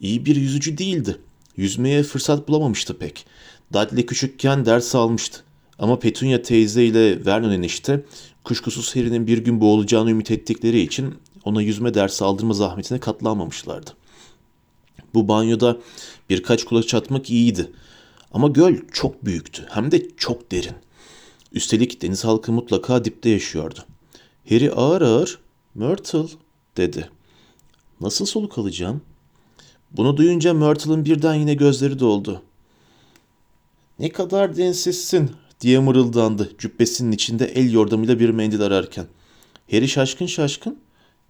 İyi 0.00 0.26
bir 0.26 0.36
yüzücü 0.36 0.78
değildi. 0.78 1.16
Yüzmeye 1.56 2.02
fırsat 2.02 2.48
bulamamıştı 2.48 2.98
pek. 2.98 3.26
Dudley 3.72 4.06
küçükken 4.06 4.66
ders 4.66 4.94
almıştı. 4.94 5.40
Ama 5.78 5.98
Petunia 5.98 6.42
teyze 6.42 6.84
ile 6.84 7.26
Vernon 7.26 7.52
enişte 7.52 8.04
kuşkusuz 8.44 8.96
Harry'nin 8.96 9.26
bir 9.26 9.38
gün 9.38 9.60
boğulacağını 9.60 10.10
ümit 10.10 10.30
ettikleri 10.30 10.80
için 10.80 11.14
ona 11.46 11.62
yüzme 11.62 11.94
dersi 11.94 12.24
aldırma 12.24 12.54
zahmetine 12.54 13.00
katlanmamışlardı. 13.00 13.90
Bu 15.14 15.28
banyoda 15.28 15.76
birkaç 16.30 16.64
kulaç 16.64 16.94
atmak 16.94 17.30
iyiydi. 17.30 17.72
Ama 18.32 18.48
göl 18.48 18.76
çok 18.92 19.24
büyüktü 19.24 19.66
hem 19.70 19.90
de 19.90 20.08
çok 20.16 20.52
derin. 20.52 20.74
Üstelik 21.52 22.02
deniz 22.02 22.24
halkı 22.24 22.52
mutlaka 22.52 23.04
dipte 23.04 23.30
yaşıyordu. 23.30 23.78
Harry 24.48 24.72
ağır 24.72 25.02
ağır 25.02 25.38
Myrtle 25.74 26.26
dedi. 26.76 27.10
Nasıl 28.00 28.26
soluk 28.26 28.58
alacağım? 28.58 29.02
Bunu 29.90 30.16
duyunca 30.16 30.54
Myrtle'ın 30.54 31.04
birden 31.04 31.34
yine 31.34 31.54
gözleri 31.54 31.98
doldu. 31.98 32.42
Ne 33.98 34.08
kadar 34.08 34.56
densizsin 34.56 35.30
diye 35.60 35.78
mırıldandı 35.78 36.52
cübbesinin 36.58 37.12
içinde 37.12 37.44
el 37.44 37.72
yordamıyla 37.72 38.20
bir 38.20 38.30
mendil 38.30 38.62
ararken. 38.62 39.06
Harry 39.70 39.88
şaşkın 39.88 40.26
şaşkın 40.26 40.78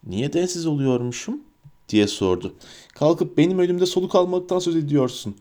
niye 0.07 0.33
densiz 0.33 0.67
oluyormuşum 0.67 1.41
diye 1.89 2.07
sordu. 2.07 2.55
Kalkıp 2.95 3.39
benim 3.39 3.59
önümde 3.59 3.87
soluk 3.87 4.15
almaktan 4.15 4.59
söz 4.59 4.77
ediyorsun 4.77 5.35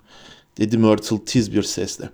dedi 0.57 0.77
Myrtle 0.77 1.25
tiz 1.25 1.53
bir 1.53 1.63
sesle. 1.63 2.09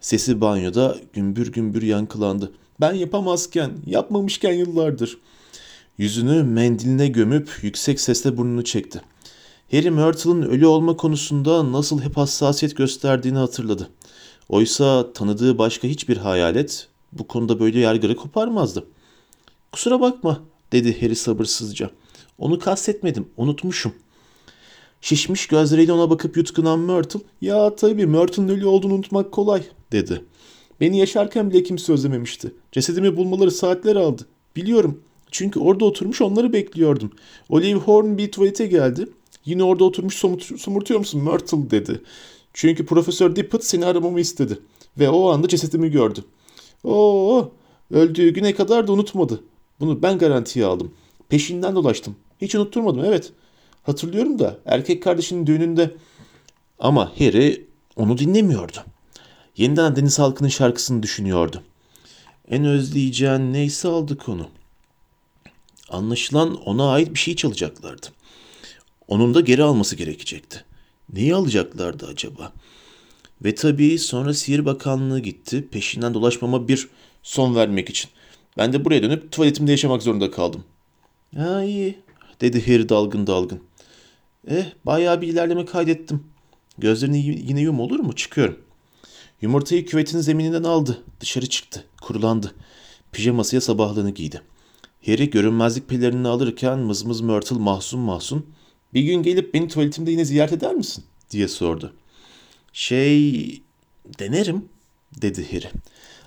Sesi 0.00 0.40
banyoda 0.40 0.96
gümbür 1.12 1.52
gümbür 1.52 1.82
yankılandı. 1.82 2.52
Ben 2.80 2.92
yapamazken, 2.94 3.72
yapmamışken 3.86 4.52
yıllardır. 4.52 5.18
Yüzünü 5.98 6.42
mendiline 6.42 7.08
gömüp 7.08 7.58
yüksek 7.62 8.00
sesle 8.00 8.36
burnunu 8.36 8.64
çekti. 8.64 9.00
Harry 9.70 9.90
Myrtle'ın 9.90 10.42
ölü 10.42 10.66
olma 10.66 10.96
konusunda 10.96 11.72
nasıl 11.72 12.00
hep 12.00 12.16
hassasiyet 12.16 12.76
gösterdiğini 12.76 13.38
hatırladı. 13.38 13.88
Oysa 14.48 15.12
tanıdığı 15.12 15.58
başka 15.58 15.88
hiçbir 15.88 16.16
hayalet 16.16 16.88
bu 17.12 17.26
konuda 17.26 17.60
böyle 17.60 17.80
yargıra 17.80 18.16
koparmazdı. 18.16 18.84
Kusura 19.72 20.00
bakma 20.00 20.40
dedi 20.72 21.00
Harry 21.00 21.16
sabırsızca. 21.16 21.90
Onu 22.38 22.58
kastetmedim, 22.58 23.28
unutmuşum. 23.36 23.92
Şişmiş 25.00 25.46
gözleriyle 25.46 25.92
ona 25.92 26.10
bakıp 26.10 26.36
yutkunan 26.36 26.78
Myrtle, 26.78 27.20
ya 27.40 27.76
tabii 27.76 28.06
Myrtle'ın 28.06 28.48
ölü 28.48 28.66
olduğunu 28.66 28.94
unutmak 28.94 29.32
kolay 29.32 29.62
dedi. 29.92 30.24
Beni 30.80 30.98
yaşarken 30.98 31.50
bile 31.50 31.62
kimse 31.62 31.92
özlememişti. 31.92 32.54
Cesedimi 32.72 33.16
bulmaları 33.16 33.50
saatler 33.50 33.96
aldı. 33.96 34.22
Biliyorum. 34.56 35.02
Çünkü 35.30 35.60
orada 35.60 35.84
oturmuş 35.84 36.20
onları 36.20 36.52
bekliyordum. 36.52 37.12
Olive 37.48 37.78
Horn 37.78 38.18
bir 38.18 38.32
tuvalete 38.32 38.66
geldi. 38.66 39.08
Yine 39.44 39.64
orada 39.64 39.84
oturmuş 39.84 40.14
somut, 40.14 40.60
somurtuyor 40.60 41.00
musun 41.00 41.22
Myrtle 41.22 41.70
dedi. 41.70 42.02
Çünkü 42.52 42.86
Profesör 42.86 43.36
Dippet 43.36 43.64
seni 43.64 43.86
aramamı 43.86 44.20
istedi. 44.20 44.58
Ve 44.98 45.08
o 45.08 45.28
anda 45.30 45.48
cesedimi 45.48 45.90
gördü. 45.90 46.24
Oo, 46.84 47.52
öldüğü 47.90 48.30
güne 48.30 48.54
kadar 48.54 48.86
da 48.86 48.92
unutmadı. 48.92 49.40
Bunu 49.82 50.02
ben 50.02 50.18
garantiye 50.18 50.64
aldım. 50.64 50.94
Peşinden 51.28 51.74
dolaştım. 51.74 52.16
Hiç 52.40 52.54
unutturmadım 52.54 53.04
evet. 53.04 53.32
Hatırlıyorum 53.82 54.38
da 54.38 54.58
erkek 54.66 55.02
kardeşinin 55.02 55.46
düğününde. 55.46 55.94
Ama 56.78 57.12
Harry 57.18 57.66
onu 57.96 58.18
dinlemiyordu. 58.18 58.76
Yeniden 59.56 59.96
Deniz 59.96 60.18
Halkı'nın 60.18 60.48
şarkısını 60.48 61.02
düşünüyordu. 61.02 61.62
En 62.48 62.64
özleyeceğin 62.64 63.52
neyse 63.52 63.88
aldık 63.88 64.28
onu. 64.28 64.48
Anlaşılan 65.88 66.54
ona 66.54 66.90
ait 66.90 67.14
bir 67.14 67.18
şey 67.18 67.36
çalacaklardı. 67.36 68.06
Onun 69.08 69.34
da 69.34 69.40
geri 69.40 69.62
alması 69.62 69.96
gerekecekti. 69.96 70.64
Neyi 71.12 71.34
alacaklardı 71.34 72.06
acaba? 72.06 72.52
Ve 73.44 73.54
tabii 73.54 73.98
sonra 73.98 74.34
Sihir 74.34 74.64
Bakanlığı 74.64 75.20
gitti 75.20 75.68
peşinden 75.70 76.14
dolaşmama 76.14 76.68
bir 76.68 76.88
son 77.22 77.54
vermek 77.54 77.90
için. 77.90 78.10
Ben 78.56 78.72
de 78.72 78.84
buraya 78.84 79.02
dönüp 79.02 79.32
tuvaletimde 79.32 79.70
yaşamak 79.70 80.02
zorunda 80.02 80.30
kaldım. 80.30 80.64
Ha 81.36 81.64
iyi 81.64 81.98
dedi 82.40 82.66
Harry 82.66 82.88
dalgın 82.88 83.26
dalgın. 83.26 83.60
Eh 84.48 84.64
bayağı 84.86 85.20
bir 85.20 85.28
ilerleme 85.28 85.64
kaydettim. 85.64 86.24
Gözlerini 86.78 87.18
yine 87.18 87.60
yum 87.60 87.80
olur 87.80 88.00
mu? 88.00 88.12
Çıkıyorum. 88.12 88.58
Yumurtayı 89.40 89.86
küvetin 89.86 90.20
zemininden 90.20 90.62
aldı. 90.62 91.02
Dışarı 91.20 91.46
çıktı. 91.46 91.84
Kurulandı. 92.02 92.54
Pijamasıya 93.12 93.60
sabahlığını 93.60 94.10
giydi. 94.10 94.42
Harry 95.06 95.30
görünmezlik 95.30 95.88
pelerini 95.88 96.28
alırken 96.28 96.78
mızmız 96.78 97.20
Myrtle 97.20 97.56
mahzun 97.56 98.00
mahzun 98.00 98.46
bir 98.94 99.02
gün 99.02 99.22
gelip 99.22 99.54
beni 99.54 99.68
tuvaletimde 99.68 100.10
yine 100.10 100.24
ziyaret 100.24 100.52
eder 100.52 100.74
misin? 100.74 101.04
diye 101.30 101.48
sordu. 101.48 101.92
Şey 102.72 103.62
denerim 104.18 104.64
dedi 105.22 105.46
Harry. 105.52 105.70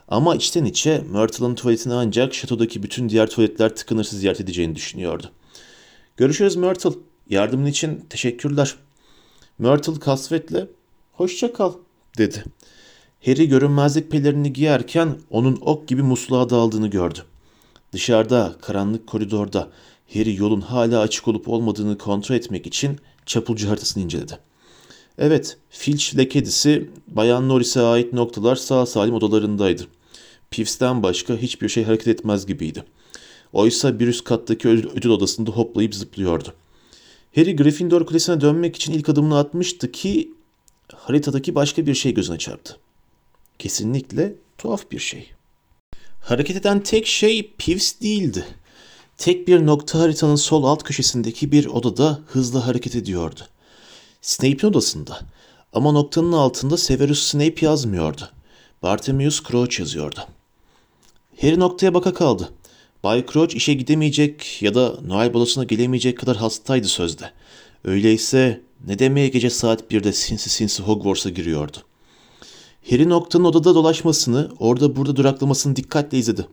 Ama 0.08 0.36
içten 0.36 0.66
içe 0.66 1.04
Myrtle'ın 1.10 1.56
tuvaletini 1.56 1.94
ancak 1.94 2.34
şatodaki 2.34 2.84
bütün 2.84 3.10
diğer 3.10 3.30
tuvaletler 3.30 3.76
tıkınırsa 3.76 4.18
ziyaret 4.18 4.42
edeceğini 4.42 4.76
düşünüyordu. 4.76 5.32
Görüşürüz 6.18 6.56
Myrtle. 6.56 6.90
Yardımın 7.30 7.66
için 7.66 8.06
teşekkürler. 8.10 8.76
Myrtle 9.60 10.00
kasvetle 10.00 10.68
hoşça 11.14 11.54
kal 11.54 11.74
dedi. 12.18 12.44
Harry 13.26 13.48
görünmezlik 13.48 14.12
pelerini 14.12 14.54
giyerken 14.54 15.20
onun 15.30 15.58
ok 15.62 15.88
gibi 15.88 16.02
musluğa 16.04 16.50
daldığını 16.50 16.88
gördü. 16.88 17.20
Dışarıda, 17.92 18.56
karanlık 18.62 19.08
koridorda 19.08 19.72
Harry 20.14 20.36
yolun 20.36 20.62
hala 20.62 21.00
açık 21.00 21.28
olup 21.28 21.50
olmadığını 21.50 21.98
kontrol 21.98 22.36
etmek 22.36 22.68
için 22.68 23.00
çapulcu 23.26 23.70
haritasını 23.70 24.04
inceledi. 24.04 24.40
Evet, 25.18 25.58
Filch 25.70 26.14
ile 26.14 26.30
kedisi 26.30 26.90
Bayan 27.08 27.50
Norris'e 27.50 27.82
ait 27.82 28.14
noktalar 28.14 28.56
sağ 28.56 28.86
salim 28.86 29.14
odalarındaydı. 29.14 29.88
Pivs'ten 30.52 31.04
başka 31.04 31.38
hiçbir 31.38 31.70
şey 31.70 31.84
hareket 31.84 32.08
etmez 32.08 32.46
gibiydi. 32.46 32.84
Oysa 33.54 34.00
bir 34.00 34.08
üst 34.08 34.24
kattaki 34.24 34.68
ödül 34.70 35.10
odasında 35.10 35.52
hoplayıp 35.52 35.96
zıplıyordu. 35.96 36.54
Harry 37.36 37.56
Gryffindor 37.56 38.06
Kulesi'ne 38.06 38.42
dönmek 38.42 38.76
için 38.76 38.94
ilk 38.94 39.10
adımını 39.10 39.38
atmıştı 39.38 39.92
ki 39.92 40.32
haritadaki 40.94 41.56
başka 41.56 41.86
bir 41.86 41.94
şey 41.94 42.14
gözüne 42.14 42.38
çarptı. 42.38 42.78
Kesinlikle 43.60 44.36
tuhaf 44.58 44.92
bir 44.92 45.00
şey. 45.00 45.32
Hareket 46.22 46.56
eden 46.56 46.80
tek 46.80 47.08
şey 47.08 47.52
Peeves 47.58 48.02
değildi. 48.02 48.46
Tek 49.18 49.48
bir 49.48 49.66
nokta 49.66 50.00
haritanın 50.00 50.36
sol 50.36 50.64
alt 50.64 50.84
köşesindeki 50.84 51.52
bir 51.52 51.66
odada 51.66 52.20
hızla 52.28 52.68
hareket 52.68 52.96
ediyordu. 52.96 53.42
Snape'in 54.26 54.72
odasında. 54.72 55.20
Ama 55.74 55.92
noktanın 55.92 56.32
altında 56.32 56.78
Severus 56.78 57.24
Snape 57.24 57.66
yazmıyordu. 57.66 58.30
Bartemius 58.84 59.44
Crouch 59.44 59.80
yazıyordu. 59.80 60.20
Harry 61.42 61.60
noktaya 61.60 61.94
baka 61.94 62.14
kaldı. 62.14 62.50
Bay 63.04 63.26
Crouch 63.26 63.56
işe 63.56 63.74
gidemeyecek 63.74 64.62
ya 64.62 64.76
da 64.76 64.96
Noel 65.08 65.34
balosuna 65.34 65.64
gelemeyecek 65.64 66.18
kadar 66.18 66.38
hastaydı 66.38 66.88
sözde. 66.88 67.32
Öyleyse 67.84 68.62
ne 68.88 69.00
demeye 69.00 69.28
gece 69.28 69.50
saat 69.50 69.92
1'de 69.92 70.14
sinsi 70.14 70.50
sinsi 70.50 70.84
Hogwarts'a 70.84 71.30
giriyordu. 71.30 71.78
Harry 72.90 73.10
noktanın 73.10 73.44
odada 73.44 73.76
dolaşmasını, 73.76 74.52
orada 74.60 74.96
burada 74.96 75.16
duraklamasını 75.16 75.76
dikkatle 75.76 76.18
izledi. 76.18 76.48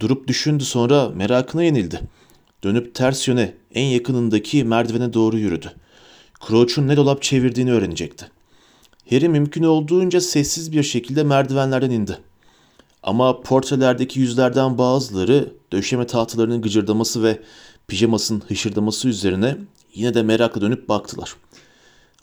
Durup 0.00 0.28
düşündü 0.28 0.64
sonra 0.64 1.08
merakına 1.08 1.62
yenildi. 1.62 2.00
Dönüp 2.64 2.94
ters 2.94 3.28
yöne 3.28 3.54
en 3.74 3.86
yakınındaki 3.86 4.64
merdivene 4.64 5.12
doğru 5.12 5.38
yürüdü. 5.38 5.74
Crouch'un 6.46 6.88
ne 6.88 6.96
dolap 6.96 7.22
çevirdiğini 7.22 7.72
öğrenecekti. 7.72 8.30
Harry 9.10 9.28
mümkün 9.28 9.62
olduğunca 9.62 10.20
sessiz 10.20 10.72
bir 10.72 10.82
şekilde 10.82 11.22
merdivenlerden 11.22 11.90
indi. 11.90 12.18
Ama 13.02 13.40
portrelerdeki 13.40 14.20
yüzlerden 14.20 14.78
bazıları 14.78 15.52
döşeme 15.72 16.06
tahtalarının 16.06 16.62
gıcırdaması 16.62 17.22
ve 17.22 17.42
pijamasının 17.88 18.42
hışırdaması 18.48 19.08
üzerine 19.08 19.56
yine 19.94 20.14
de 20.14 20.22
merakla 20.22 20.60
dönüp 20.60 20.88
baktılar. 20.88 21.34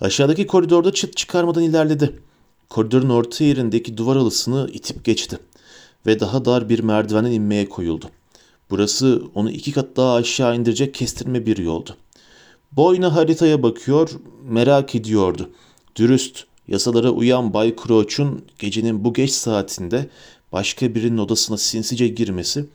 Aşağıdaki 0.01 0.47
koridorda 0.47 0.93
çıt 0.93 1.17
çıkarmadan 1.17 1.63
ilerledi. 1.63 2.19
Koridorun 2.69 3.09
orta 3.09 3.43
yerindeki 3.43 3.97
duvar 3.97 4.17
halısını 4.17 4.69
itip 4.73 5.05
geçti 5.05 5.39
ve 6.05 6.19
daha 6.19 6.45
dar 6.45 6.69
bir 6.69 6.79
merdivenden 6.79 7.31
inmeye 7.31 7.69
koyuldu. 7.69 8.05
Burası 8.69 9.23
onu 9.35 9.51
iki 9.51 9.71
kat 9.71 9.87
daha 9.95 10.13
aşağı 10.13 10.55
indirecek 10.55 10.93
kestirme 10.93 11.45
bir 11.45 11.57
yoldu. 11.57 11.95
Boyuna 12.77 13.15
haritaya 13.15 13.63
bakıyor, 13.63 14.09
merak 14.49 14.95
ediyordu. 14.95 15.49
Dürüst, 15.95 16.43
yasalara 16.67 17.09
uyan 17.09 17.53
Bay 17.53 17.75
Crouch'un 17.75 18.45
gecenin 18.59 19.05
bu 19.05 19.13
geç 19.13 19.31
saatinde 19.31 20.09
başka 20.51 20.95
birinin 20.95 21.17
odasına 21.17 21.57
sinsice 21.57 22.07
girmesi 22.07 22.65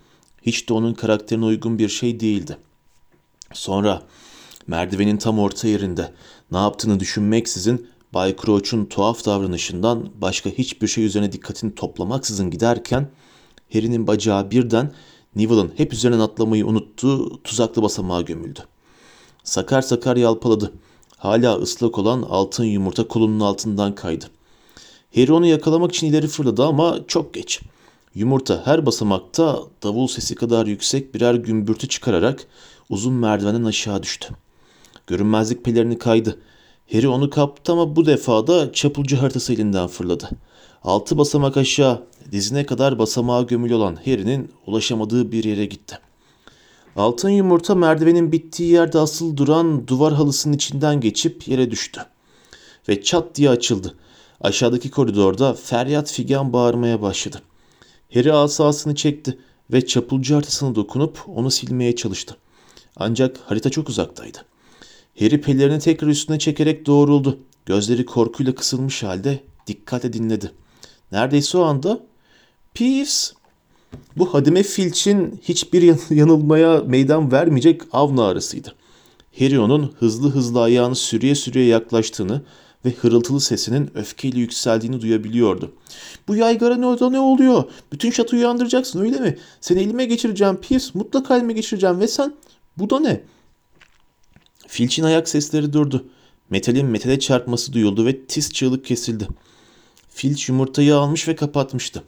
hiç 0.42 0.68
de 0.68 0.72
onun 0.72 0.94
karakterine 0.94 1.44
uygun 1.44 1.78
bir 1.78 1.88
şey 1.88 2.20
değildi. 2.20 2.56
Sonra 3.52 4.02
merdivenin 4.66 5.16
tam 5.16 5.38
orta 5.38 5.68
yerinde 5.68 6.12
ne 6.52 6.58
yaptığını 6.58 7.00
düşünmeksizin 7.00 7.86
Bay 8.14 8.36
Crouch'un 8.36 8.84
tuhaf 8.84 9.26
davranışından 9.26 10.08
başka 10.20 10.50
hiçbir 10.50 10.88
şey 10.88 11.04
üzerine 11.04 11.32
dikkatini 11.32 11.74
toplamaksızın 11.74 12.50
giderken 12.50 13.10
Harry'nin 13.72 14.06
bacağı 14.06 14.50
birden 14.50 14.92
Neville'ın 15.36 15.72
hep 15.76 15.92
üzerinden 15.92 16.20
atlamayı 16.20 16.66
unuttuğu 16.66 17.42
tuzaklı 17.42 17.82
basamağa 17.82 18.20
gömüldü. 18.20 18.60
Sakar 19.44 19.82
sakar 19.82 20.16
yalpaladı. 20.16 20.72
Hala 21.16 21.56
ıslak 21.56 21.98
olan 21.98 22.22
altın 22.22 22.64
yumurta 22.64 23.08
kolunun 23.08 23.40
altından 23.40 23.94
kaydı. 23.94 24.24
Harry 25.14 25.32
onu 25.32 25.46
yakalamak 25.46 25.92
için 25.92 26.06
ileri 26.06 26.28
fırladı 26.28 26.64
ama 26.64 26.98
çok 27.08 27.34
geç. 27.34 27.60
Yumurta 28.14 28.62
her 28.66 28.86
basamakta 28.86 29.58
davul 29.82 30.06
sesi 30.06 30.34
kadar 30.34 30.66
yüksek 30.66 31.14
birer 31.14 31.34
gümbürtü 31.34 31.88
çıkararak 31.88 32.46
uzun 32.88 33.12
merdivenden 33.12 33.64
aşağı 33.64 34.02
düştü. 34.02 34.34
Görünmezlik 35.06 35.64
pelerini 35.64 35.98
kaydı. 35.98 36.38
Harry 36.92 37.08
onu 37.08 37.30
kaptı 37.30 37.72
ama 37.72 37.96
bu 37.96 38.06
defa 38.06 38.46
da 38.46 38.72
çapulcu 38.72 39.22
haritası 39.22 39.52
elinden 39.52 39.86
fırladı. 39.86 40.28
Altı 40.84 41.18
basamak 41.18 41.56
aşağı, 41.56 42.02
dizine 42.32 42.66
kadar 42.66 42.98
basamağa 42.98 43.42
gömülü 43.42 43.74
olan 43.74 43.96
Harry'nin 43.96 44.52
ulaşamadığı 44.66 45.32
bir 45.32 45.44
yere 45.44 45.66
gitti. 45.66 45.98
Altın 46.96 47.28
yumurta 47.28 47.74
merdivenin 47.74 48.32
bittiği 48.32 48.70
yerde 48.70 48.98
asıl 48.98 49.36
duran 49.36 49.86
duvar 49.88 50.12
halısının 50.12 50.54
içinden 50.54 51.00
geçip 51.00 51.48
yere 51.48 51.70
düştü. 51.70 52.00
Ve 52.88 53.02
çat 53.02 53.34
diye 53.34 53.50
açıldı. 53.50 53.94
Aşağıdaki 54.40 54.90
koridorda 54.90 55.54
feryat 55.54 56.12
figan 56.12 56.52
bağırmaya 56.52 57.02
başladı. 57.02 57.42
Harry 58.14 58.32
asasını 58.32 58.94
çekti 58.94 59.38
ve 59.72 59.86
çapulcu 59.86 60.36
haritasına 60.36 60.74
dokunup 60.74 61.18
onu 61.26 61.50
silmeye 61.50 61.96
çalıştı. 61.96 62.36
Ancak 62.96 63.36
harita 63.36 63.70
çok 63.70 63.88
uzaktaydı. 63.88 64.38
Harry 65.18 65.40
pelerini 65.40 65.78
tekrar 65.78 66.08
üstüne 66.08 66.38
çekerek 66.38 66.86
doğruldu. 66.86 67.38
Gözleri 67.66 68.06
korkuyla 68.06 68.54
kısılmış 68.54 69.02
halde 69.02 69.40
dikkatle 69.66 70.12
dinledi. 70.12 70.52
Neredeyse 71.12 71.58
o 71.58 71.62
anda 71.62 72.00
Peeves 72.74 73.32
bu 74.16 74.34
Hadime 74.34 74.62
Filch'in 74.62 75.40
hiçbir 75.42 76.10
yanılmaya 76.10 76.82
meydan 76.86 77.32
vermeyecek 77.32 77.82
av 77.92 78.18
ağrısıydı. 78.18 78.74
Harry 79.38 79.60
onun 79.60 79.92
hızlı 79.98 80.30
hızlı 80.30 80.62
ayağını 80.62 80.94
sürüye 80.94 81.34
sürüye 81.34 81.66
yaklaştığını 81.66 82.42
ve 82.84 82.90
hırıltılı 82.90 83.40
sesinin 83.40 83.90
öfkeyle 83.94 84.40
yükseldiğini 84.40 85.00
duyabiliyordu. 85.00 85.72
Bu 86.28 86.36
yaygara 86.36 86.76
ne 86.76 86.86
oldu 86.86 87.12
ne 87.12 87.20
oluyor? 87.20 87.64
Bütün 87.92 88.10
şatoyu 88.10 88.42
uyandıracaksın 88.42 89.00
öyle 89.00 89.20
mi? 89.20 89.38
Seni 89.60 89.80
elime 89.80 90.04
geçireceğim 90.04 90.56
Pierce. 90.56 90.86
Mutlaka 90.94 91.36
elime 91.36 91.52
geçireceğim 91.52 92.00
ve 92.00 92.08
sen 92.08 92.34
bu 92.78 92.90
da 92.90 93.00
ne? 93.00 93.20
Filch'in 94.68 95.04
ayak 95.04 95.28
sesleri 95.28 95.72
durdu. 95.72 96.06
Metalin 96.50 96.86
metale 96.86 97.18
çarpması 97.18 97.72
duyuldu 97.72 98.06
ve 98.06 98.24
tiz 98.24 98.52
çığlık 98.52 98.84
kesildi. 98.84 99.28
Filch 100.08 100.48
yumurtayı 100.48 100.96
almış 100.96 101.28
ve 101.28 101.36
kapatmıştı. 101.36 102.02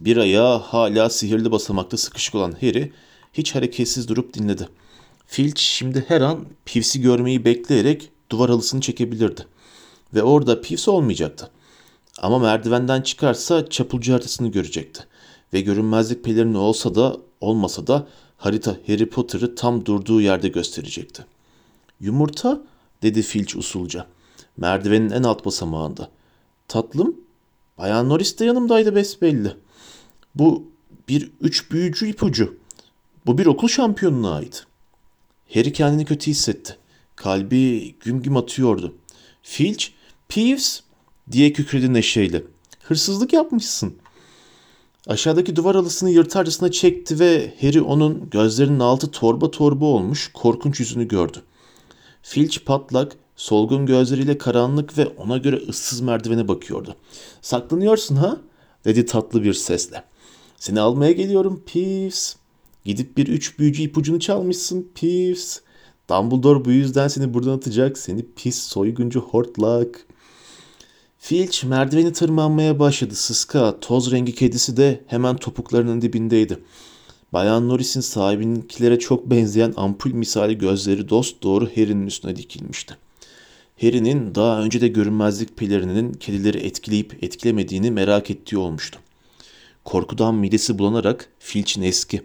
Bir 0.00 0.16
ayağı 0.16 0.58
hala 0.58 1.10
sihirli 1.10 1.50
basamakta 1.50 1.96
sıkışık 1.96 2.34
olan 2.34 2.52
Harry 2.52 2.92
hiç 3.32 3.54
hareketsiz 3.54 4.08
durup 4.08 4.34
dinledi. 4.34 4.68
Filch 5.26 5.60
şimdi 5.60 6.04
her 6.08 6.20
an 6.20 6.46
Pivs'i 6.64 7.00
görmeyi 7.00 7.44
bekleyerek 7.44 8.10
duvar 8.30 8.50
halısını 8.50 8.80
çekebilirdi. 8.80 9.46
Ve 10.14 10.22
orada 10.22 10.60
Pivs 10.60 10.88
olmayacaktı. 10.88 11.50
Ama 12.18 12.38
merdivenden 12.38 13.02
çıkarsa 13.02 13.68
çapulcu 13.68 14.12
haritasını 14.12 14.48
görecekti. 14.48 15.04
Ve 15.52 15.60
görünmezlik 15.60 16.24
pelerini 16.24 16.58
olsa 16.58 16.94
da 16.94 17.16
olmasa 17.40 17.86
da 17.86 18.06
harita 18.36 18.76
Harry 18.86 19.08
Potter'ı 19.08 19.54
tam 19.54 19.86
durduğu 19.86 20.20
yerde 20.20 20.48
gösterecekti. 20.48 21.26
Yumurta 22.00 22.62
dedi 23.02 23.22
Filch 23.22 23.56
usulca. 23.56 24.06
Merdivenin 24.56 25.10
en 25.10 25.22
alt 25.22 25.44
basamağında. 25.44 26.08
Tatlım, 26.68 27.16
Bayan 27.78 28.08
Norris 28.08 28.38
de 28.38 28.44
yanımdaydı 28.44 28.94
besbelli. 28.94 29.56
Bu 30.36 30.64
bir 31.08 31.30
üç 31.40 31.70
büyücü 31.70 32.08
ipucu. 32.08 32.56
Bu 33.26 33.38
bir 33.38 33.46
okul 33.46 33.68
şampiyonuna 33.68 34.34
ait. 34.34 34.66
Harry 35.54 35.72
kendini 35.72 36.04
kötü 36.04 36.30
hissetti. 36.30 36.76
Kalbi 37.16 37.94
güm 38.00 38.22
güm 38.22 38.36
atıyordu. 38.36 38.94
Filch, 39.42 39.86
Peeves 40.28 40.82
diye 41.32 41.52
kükredi 41.52 41.92
neşeyle. 41.92 42.42
Hırsızlık 42.82 43.32
yapmışsın. 43.32 43.94
Aşağıdaki 45.06 45.56
duvar 45.56 45.76
halısını 45.76 46.10
yırtarcasına 46.10 46.70
çekti 46.70 47.20
ve 47.20 47.54
Harry 47.60 47.80
onun 47.80 48.30
gözlerinin 48.30 48.80
altı 48.80 49.10
torba 49.10 49.50
torba 49.50 49.84
olmuş 49.84 50.30
korkunç 50.34 50.80
yüzünü 50.80 51.08
gördü. 51.08 51.42
Filch 52.22 52.58
patlak, 52.64 53.16
solgun 53.36 53.86
gözleriyle 53.86 54.38
karanlık 54.38 54.98
ve 54.98 55.06
ona 55.06 55.36
göre 55.36 55.56
ıssız 55.56 56.00
merdivene 56.00 56.48
bakıyordu. 56.48 56.96
Saklanıyorsun 57.42 58.16
ha? 58.16 58.40
dedi 58.84 59.06
tatlı 59.06 59.42
bir 59.42 59.54
sesle. 59.54 60.04
Seni 60.58 60.80
almaya 60.80 61.12
geliyorum 61.12 61.62
Peeves. 61.72 62.36
Gidip 62.84 63.16
bir 63.16 63.26
üç 63.26 63.58
büyücü 63.58 63.82
ipucunu 63.82 64.20
çalmışsın 64.20 64.88
Peeves. 64.94 65.60
Dumbledore 66.10 66.64
bu 66.64 66.70
yüzden 66.70 67.08
seni 67.08 67.34
buradan 67.34 67.56
atacak. 67.56 67.98
Seni 67.98 68.26
pis 68.36 68.58
soyguncu 68.58 69.20
hortlak. 69.20 70.06
Filch 71.18 71.64
merdiveni 71.64 72.12
tırmanmaya 72.12 72.78
başladı. 72.78 73.14
Sıska, 73.14 73.80
toz 73.80 74.12
rengi 74.12 74.34
kedisi 74.34 74.76
de 74.76 75.04
hemen 75.06 75.36
topuklarının 75.36 76.02
dibindeydi. 76.02 76.58
Bayan 77.32 77.68
Norris'in 77.68 78.00
sahibininkilere 78.00 78.98
çok 78.98 79.30
benzeyen 79.30 79.74
ampul 79.76 80.12
misali 80.12 80.58
gözleri 80.58 81.08
dost 81.08 81.42
doğru 81.42 81.66
Harry'nin 81.66 82.06
üstüne 82.06 82.36
dikilmişti. 82.36 82.96
Harry'nin 83.80 84.34
daha 84.34 84.62
önce 84.62 84.80
de 84.80 84.88
görünmezlik 84.88 85.56
pelerininin 85.56 86.12
kedileri 86.12 86.58
etkileyip 86.58 87.24
etkilemediğini 87.24 87.90
merak 87.90 88.30
ettiği 88.30 88.56
olmuştu. 88.58 88.98
Korkudan 89.86 90.34
midesi 90.34 90.78
bulanarak 90.78 91.28
Filch'in 91.38 91.82
eski, 91.82 92.22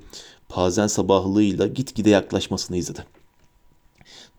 pazen 0.49 0.87
sabahlığıyla 0.87 1.67
gitgide 1.67 2.09
yaklaşmasını 2.09 2.77
izledi. 2.77 3.05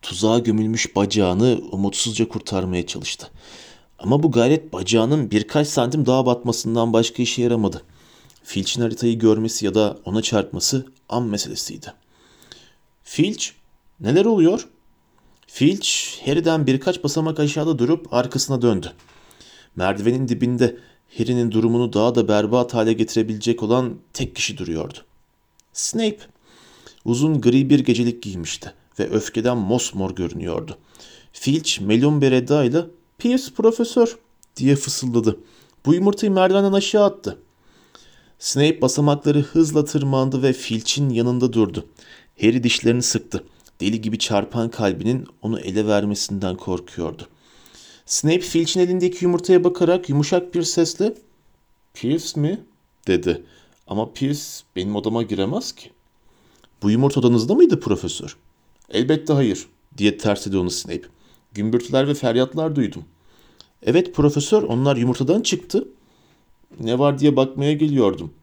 Tuzağa 0.01 0.39
gömülmüş 0.39 0.95
bacağını 0.95 1.59
umutsuzca 1.71 2.27
kurtarmaya 2.27 2.87
çalıştı. 2.87 3.31
Ama 3.99 4.23
bu 4.23 4.31
gayret 4.31 4.73
bacağının 4.73 5.31
birkaç 5.31 5.67
santim 5.67 6.05
daha 6.05 6.25
batmasından 6.25 6.93
başka 6.93 7.23
işe 7.23 7.41
yaramadı. 7.41 7.81
Filch'in 8.43 8.81
haritayı 8.81 9.19
görmesi 9.19 9.65
ya 9.65 9.73
da 9.73 9.97
ona 10.05 10.21
çarpması 10.21 10.85
an 11.09 11.23
meselesiydi. 11.23 11.93
Filch, 13.03 13.45
neler 13.99 14.25
oluyor? 14.25 14.67
Filch, 15.47 15.89
Harry'den 16.25 16.67
birkaç 16.67 17.03
basamak 17.03 17.39
aşağıda 17.39 17.79
durup 17.79 18.13
arkasına 18.13 18.61
döndü. 18.61 18.91
Merdivenin 19.75 20.27
dibinde 20.27 20.77
Harry'nin 21.17 21.51
durumunu 21.51 21.93
daha 21.93 22.15
da 22.15 22.27
berbat 22.27 22.73
hale 22.73 22.93
getirebilecek 22.93 23.63
olan 23.63 23.93
tek 24.13 24.35
kişi 24.35 24.57
duruyordu. 24.57 24.97
Snape 25.73 26.19
uzun 27.05 27.41
gri 27.41 27.69
bir 27.69 27.79
gecelik 27.79 28.23
giymişti 28.23 28.73
ve 28.99 29.09
öfkeden 29.09 29.57
mosmor 29.57 30.11
görünüyordu. 30.15 30.77
Filch 31.33 31.81
melon 31.81 32.21
bir 32.21 32.31
edayla 32.31 32.87
Pierce 33.17 33.53
profesör 33.57 34.17
diye 34.57 34.75
fısıldadı. 34.75 35.39
Bu 35.85 35.93
yumurtayı 35.93 36.31
merdivenden 36.31 36.73
aşağı 36.73 37.05
attı. 37.05 37.37
Snape 38.39 38.81
basamakları 38.81 39.39
hızla 39.41 39.85
tırmandı 39.85 40.43
ve 40.43 40.53
Filch'in 40.53 41.09
yanında 41.09 41.53
durdu. 41.53 41.85
Harry 42.41 42.63
dişlerini 42.63 43.03
sıktı. 43.03 43.43
Deli 43.81 44.01
gibi 44.01 44.19
çarpan 44.19 44.69
kalbinin 44.69 45.27
onu 45.41 45.59
ele 45.59 45.87
vermesinden 45.87 46.55
korkuyordu. 46.55 47.27
Snape 48.05 48.39
Filch'in 48.39 48.79
elindeki 48.79 49.25
yumurtaya 49.25 49.63
bakarak 49.63 50.09
yumuşak 50.09 50.55
bir 50.55 50.63
sesle 50.63 51.13
''Pierce 51.93 52.41
mi?'' 52.41 52.59
dedi. 53.07 53.43
Ama 53.87 54.13
Pierce 54.13 54.41
benim 54.75 54.95
odama 54.95 55.23
giremez 55.23 55.71
ki. 55.71 55.91
''Bu 56.81 56.91
yumurta 56.91 57.19
odanızda 57.19 57.55
mıydı 57.55 57.79
profesör?'' 57.79 58.37
''Elbette 58.89 59.33
hayır.'' 59.33 59.67
diye 59.97 60.17
tersledi 60.17 60.57
onu 60.57 60.69
Snape. 60.69 61.07
Gümbürtüler 61.53 62.07
ve 62.07 62.13
feryatlar 62.13 62.75
duydum. 62.75 63.03
''Evet 63.83 64.15
profesör 64.15 64.63
onlar 64.63 64.95
yumurtadan 64.97 65.41
çıktı.'' 65.41 65.87
Ne 66.79 66.99
var 66.99 67.19
diye 67.19 67.35
bakmaya 67.35 67.73
geliyordum. 67.73 68.33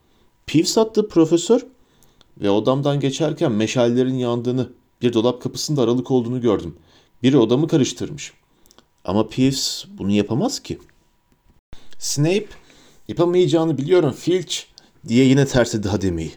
Piv 0.46 0.64
sattı 0.64 1.08
profesör 1.08 1.66
ve 2.38 2.50
odamdan 2.50 3.00
geçerken 3.00 3.52
meşallerin 3.52 4.14
yandığını, 4.14 4.72
bir 5.02 5.12
dolap 5.12 5.42
kapısında 5.42 5.82
aralık 5.82 6.10
olduğunu 6.10 6.40
gördüm. 6.40 6.76
Biri 7.22 7.38
odamı 7.38 7.68
karıştırmış. 7.68 8.32
Ama 9.04 9.28
Peeves 9.28 9.84
bunu 9.98 10.10
yapamaz 10.10 10.60
ki. 10.60 10.78
Snape, 11.98 12.46
yapamayacağını 13.08 13.78
biliyorum 13.78 14.12
Filch 14.18 14.56
diye 15.08 15.24
yine 15.24 15.46
tersledi 15.46 15.88
Hademi'yi. 15.88 16.32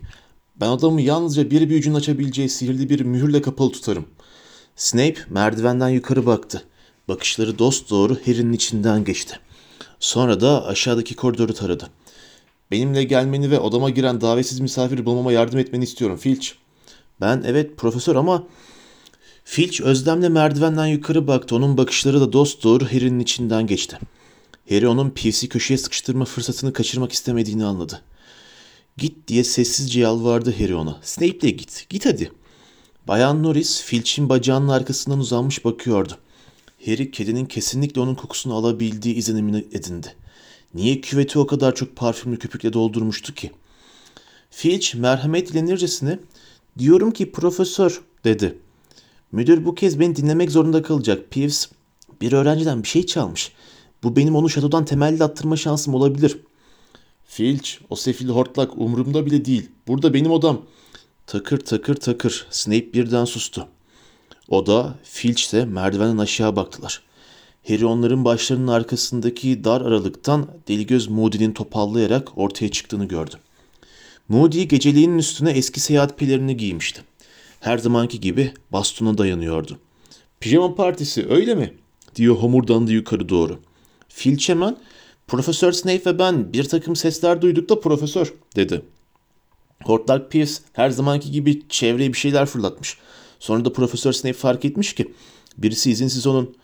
Ben 0.55 0.67
odamı 0.69 1.01
yalnızca 1.01 1.51
bir 1.51 1.69
büyücünün 1.69 1.95
açabileceği 1.95 2.49
sihirli 2.49 2.89
bir 2.89 2.99
mühürle 3.01 3.41
kapalı 3.41 3.71
tutarım. 3.71 4.05
Snape 4.75 5.15
merdivenden 5.29 5.89
yukarı 5.89 6.25
baktı. 6.25 6.63
Bakışları 7.07 7.59
dost 7.59 7.89
doğru 7.89 8.17
Harry'nin 8.25 8.53
içinden 8.53 9.03
geçti. 9.03 9.39
Sonra 9.99 10.41
da 10.41 10.65
aşağıdaki 10.65 11.15
koridoru 11.15 11.53
taradı. 11.53 11.89
Benimle 12.71 13.03
gelmeni 13.03 13.51
ve 13.51 13.59
odama 13.59 13.89
giren 13.89 14.21
davetsiz 14.21 14.59
misafir 14.59 15.05
bulmama 15.05 15.31
yardım 15.31 15.59
etmeni 15.59 15.83
istiyorum 15.83 16.17
Filch. 16.17 16.49
Ben 17.21 17.43
evet 17.45 17.77
profesör 17.77 18.15
ama... 18.15 18.43
Filch 19.45 19.81
özlemle 19.81 20.29
merdivenden 20.29 20.85
yukarı 20.85 21.27
baktı. 21.27 21.55
Onun 21.55 21.77
bakışları 21.77 22.21
da 22.21 22.33
dost 22.33 22.63
doğru 22.63 22.85
Harry'nin 22.85 23.19
içinden 23.19 23.67
geçti. 23.67 23.99
Harry 24.69 24.87
onun 24.87 25.09
Peeves'i 25.09 25.49
köşeye 25.49 25.77
sıkıştırma 25.77 26.25
fırsatını 26.25 26.73
kaçırmak 26.73 27.11
istemediğini 27.11 27.65
anladı. 27.65 28.01
Git 28.97 29.27
diye 29.27 29.43
sessizce 29.43 29.99
yalvardı 29.99 30.55
Harry 30.59 30.75
ona. 30.75 30.99
Snape'le 31.01 31.49
git, 31.49 31.85
git 31.89 32.05
hadi. 32.05 32.31
Bayan 33.07 33.43
Norris 33.43 33.81
Filch'in 33.81 34.29
bacağının 34.29 34.67
arkasından 34.67 35.19
uzanmış 35.19 35.65
bakıyordu. 35.65 36.13
Harry 36.85 37.11
kedinin 37.11 37.45
kesinlikle 37.45 38.01
onun 38.01 38.15
kokusunu 38.15 38.53
alabildiği 38.53 39.15
izlenimini 39.15 39.65
edindi. 39.71 40.15
Niye 40.73 41.01
küveti 41.01 41.39
o 41.39 41.47
kadar 41.47 41.75
çok 41.75 41.95
parfümlü 41.95 42.39
köpükle 42.39 42.73
doldurmuştu 42.73 43.33
ki? 43.33 43.51
Filch 44.51 44.95
merhamet 44.95 45.51
dilenircesine 45.51 46.19
diyorum 46.79 47.11
ki 47.11 47.31
profesör 47.31 48.01
dedi. 48.23 48.57
Müdür 49.33 49.65
bu 49.65 49.75
kez 49.75 49.99
beni 49.99 50.15
dinlemek 50.15 50.51
zorunda 50.51 50.81
kalacak. 50.81 51.31
Peeves 51.31 51.69
bir 52.21 52.33
öğrenciden 52.33 52.83
bir 52.83 52.87
şey 52.87 53.05
çalmış. 53.05 53.51
Bu 54.03 54.15
benim 54.15 54.35
onu 54.35 54.49
şatodan 54.49 54.85
temelli 54.85 55.23
attırma 55.23 55.55
şansım 55.55 55.95
olabilir. 55.95 56.37
Filch 57.25 57.69
o 57.89 57.95
sefil 57.95 58.29
hortlak 58.29 58.77
umurumda 58.77 59.25
bile 59.25 59.45
değil. 59.45 59.69
Burada 59.87 60.13
benim 60.13 60.31
odam. 60.31 60.61
Takır 61.27 61.59
takır 61.59 61.95
takır. 61.95 62.47
Snape 62.49 62.93
birden 62.93 63.25
sustu. 63.25 63.67
O 64.49 64.65
da 64.65 64.95
Filch 65.03 65.53
de 65.53 65.65
merdivenden 65.65 66.17
aşağı 66.17 66.55
baktılar. 66.55 67.01
Harry 67.67 67.85
onların 67.85 68.25
başlarının 68.25 68.67
arkasındaki 68.67 69.63
dar 69.63 69.81
aralıktan 69.81 70.47
deli 70.67 70.85
göz 70.85 71.07
Moody'nin 71.07 71.53
topallayarak 71.53 72.37
ortaya 72.37 72.71
çıktığını 72.71 73.05
gördü. 73.05 73.35
Moody 74.29 74.63
geceliğinin 74.63 75.17
üstüne 75.17 75.51
eski 75.51 75.79
seyahat 75.79 76.19
pelerini 76.19 76.57
giymişti. 76.57 77.01
Her 77.63 77.77
zamanki 77.77 78.19
gibi 78.19 78.53
bastona 78.71 79.17
dayanıyordu. 79.17 79.79
Pijama 80.39 80.75
partisi 80.75 81.29
öyle 81.29 81.55
mi? 81.55 81.73
diyor 82.15 82.35
homurdandı 82.35 82.91
yukarı 82.91 83.29
doğru. 83.29 83.59
Filch 84.07 84.49
hemen 84.49 84.77
Profesör 85.27 85.71
Snape 85.71 86.05
ve 86.05 86.19
ben 86.19 86.53
bir 86.53 86.63
takım 86.63 86.95
sesler 86.95 87.41
duyduk 87.41 87.69
da 87.69 87.79
profesör 87.79 88.33
dedi. 88.55 88.81
Hortlak 89.83 90.31
Pierce 90.31 90.53
her 90.73 90.89
zamanki 90.89 91.31
gibi 91.31 91.61
çevreye 91.69 92.13
bir 92.13 92.17
şeyler 92.17 92.45
fırlatmış. 92.45 92.97
Sonra 93.39 93.65
da 93.65 93.73
Profesör 93.73 94.13
Snape 94.13 94.37
fark 94.37 94.65
etmiş 94.65 94.93
ki 94.95 95.13
birisi 95.57 95.91
izinsiz 95.91 96.27
onun 96.27 96.55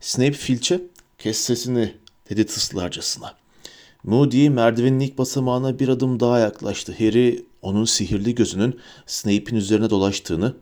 Snape 0.00 0.32
Filch'e 0.32 0.80
kes 1.18 1.38
sesini 1.38 1.94
dedi 2.30 2.46
tıslarcasına. 2.46 3.34
Moody 4.04 4.48
merdivenin 4.48 5.00
ilk 5.00 5.18
basamağına 5.18 5.78
bir 5.78 5.88
adım 5.88 6.20
daha 6.20 6.38
yaklaştı. 6.38 6.94
Harry 6.98 7.47
onun 7.62 7.84
sihirli 7.84 8.34
gözünün 8.34 8.80
Snape'in 9.06 9.56
üzerine 9.56 9.90
dolaştığını, 9.90 10.54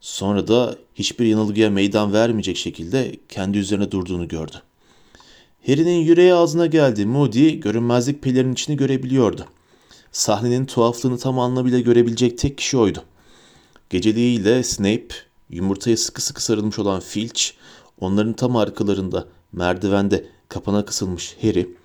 sonra 0.00 0.48
da 0.48 0.76
hiçbir 0.94 1.26
yanılgıya 1.26 1.70
meydan 1.70 2.12
vermeyecek 2.12 2.56
şekilde 2.56 3.16
kendi 3.28 3.58
üzerine 3.58 3.90
durduğunu 3.90 4.28
gördü. 4.28 4.62
Harry'nin 5.66 6.00
yüreği 6.00 6.34
ağzına 6.34 6.66
geldi. 6.66 7.06
Moody 7.06 7.60
görünmezlik 7.60 8.22
pelerin 8.22 8.52
içini 8.52 8.76
görebiliyordu. 8.76 9.46
Sahnenin 10.12 10.66
tuhaflığını 10.66 11.18
tam 11.18 11.38
anlamıyla 11.38 11.80
görebilecek 11.80 12.38
tek 12.38 12.58
kişi 12.58 12.76
oydu. 12.76 13.02
Geceliğiyle 13.90 14.62
Snape, 14.62 15.08
yumurtaya 15.50 15.96
sıkı 15.96 16.22
sıkı 16.22 16.44
sarılmış 16.44 16.78
olan 16.78 17.00
Filch, 17.00 17.42
onların 18.00 18.32
tam 18.32 18.56
arkalarında 18.56 19.28
merdivende 19.52 20.26
kapana 20.48 20.84
kısılmış 20.84 21.36
Harry, 21.42 21.76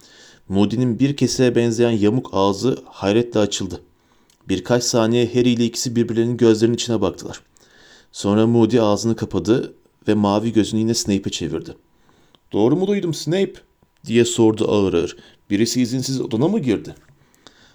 Moody'nin 0.49 0.99
bir 0.99 1.17
keseye 1.17 1.56
benzeyen 1.56 1.91
yamuk 1.91 2.30
ağzı 2.34 2.78
hayretle 2.86 3.39
açıldı. 3.39 3.82
Birkaç 4.49 4.83
saniye 4.83 5.27
Harry 5.27 5.49
ile 5.49 5.65
ikisi 5.65 5.95
birbirlerinin 5.95 6.38
gözlerinin 6.38 6.75
içine 6.75 7.01
baktılar. 7.01 7.41
Sonra 8.12 8.47
Moody 8.47 8.79
ağzını 8.79 9.15
kapadı 9.15 9.73
ve 10.07 10.13
mavi 10.13 10.53
gözünü 10.53 10.79
yine 10.79 10.93
Snape'e 10.93 11.31
çevirdi. 11.31 11.75
''Doğru 12.53 12.75
mu 12.75 12.88
duydum 12.88 13.13
Snape?'' 13.13 13.62
diye 14.05 14.25
sordu 14.25 14.71
ağır 14.71 14.93
ağır. 14.93 15.17
''Birisi 15.49 15.81
izinsiz 15.81 16.21
odana 16.21 16.47
mı 16.47 16.59
girdi?'' 16.59 16.95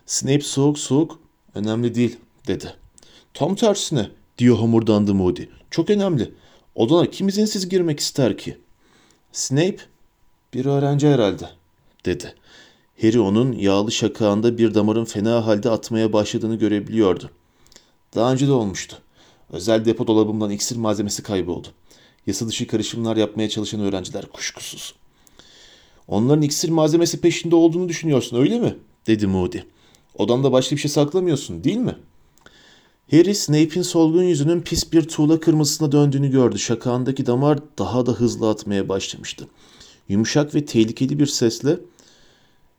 Snape 0.06 0.40
soğuk 0.40 0.78
soğuk 0.78 1.18
''Önemli 1.54 1.94
değil'' 1.94 2.18
dedi. 2.46 2.74
''Tam 3.34 3.54
tersine'' 3.54 4.10
diyor 4.38 4.56
homurdandı 4.56 5.14
Moody. 5.14 5.42
''Çok 5.70 5.90
önemli. 5.90 6.34
Odana 6.74 7.10
kim 7.10 7.28
izinsiz 7.28 7.68
girmek 7.68 8.00
ister 8.00 8.38
ki?'' 8.38 8.58
Snape 9.32 9.76
''Bir 10.54 10.66
öğrenci 10.66 11.08
herhalde'' 11.08 11.50
dedi. 12.04 12.34
Harry 13.02 13.20
onun 13.20 13.52
yağlı 13.52 13.92
şakağında 13.92 14.58
bir 14.58 14.74
damarın 14.74 15.04
fena 15.04 15.46
halde 15.46 15.70
atmaya 15.70 16.12
başladığını 16.12 16.56
görebiliyordu. 16.56 17.30
Daha 18.14 18.32
önce 18.32 18.46
de 18.46 18.52
olmuştu. 18.52 18.96
Özel 19.52 19.84
depo 19.84 20.06
dolabımdan 20.06 20.50
iksir 20.50 20.76
malzemesi 20.76 21.22
kayboldu. 21.22 21.68
Yasa 22.26 22.48
dışı 22.48 22.66
karışımlar 22.66 23.16
yapmaya 23.16 23.48
çalışan 23.48 23.80
öğrenciler 23.80 24.26
kuşkusuz. 24.26 24.94
Onların 26.08 26.42
iksir 26.42 26.68
malzemesi 26.68 27.20
peşinde 27.20 27.56
olduğunu 27.56 27.88
düşünüyorsun 27.88 28.36
öyle 28.36 28.58
mi? 28.58 28.76
dedi 29.06 29.26
Moody. 29.26 29.58
Odanda 30.18 30.52
başka 30.52 30.76
bir 30.76 30.80
şey 30.80 30.90
saklamıyorsun 30.90 31.64
değil 31.64 31.76
mi? 31.76 31.96
Harry 33.10 33.34
Snape'in 33.34 33.82
solgun 33.82 34.22
yüzünün 34.22 34.60
pis 34.60 34.92
bir 34.92 35.02
tuğla 35.02 35.40
kırmızısına 35.40 35.92
döndüğünü 35.92 36.30
gördü. 36.30 36.58
Şakağındaki 36.58 37.26
damar 37.26 37.58
daha 37.78 38.06
da 38.06 38.12
hızlı 38.12 38.50
atmaya 38.50 38.88
başlamıştı. 38.88 39.48
Yumuşak 40.08 40.54
ve 40.54 40.64
tehlikeli 40.64 41.18
bir 41.18 41.26
sesle 41.26 41.78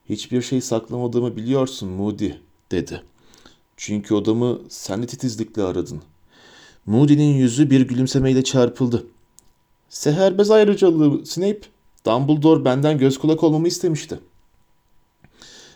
Hiçbir 0.09 0.41
şey 0.41 0.61
saklamadığımı 0.61 1.35
biliyorsun 1.35 1.89
Moody 1.89 2.31
dedi. 2.71 3.03
Çünkü 3.77 4.13
odamı 4.13 4.59
sen 4.69 5.03
de 5.03 5.07
titizlikle 5.07 5.63
aradın. 5.63 6.01
Moody'nin 6.85 7.33
yüzü 7.33 7.69
bir 7.69 7.81
gülümsemeyle 7.81 8.43
çarpıldı. 8.43 9.07
Seherbez 9.89 10.51
ayrıcalığı 10.51 11.25
Snape. 11.25 11.61
Dumbledore 12.05 12.65
benden 12.65 12.97
göz 12.97 13.17
kulak 13.17 13.43
olmamı 13.43 13.67
istemişti. 13.67 14.19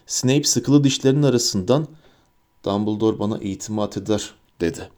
Snape 0.08 0.44
sıkılı 0.44 0.84
dişlerinin 0.84 1.24
arasından 1.24 1.88
Dumbledore 2.66 3.20
bana 3.20 3.38
itimat 3.38 3.98
eder 3.98 4.34
dedi. 4.62 4.90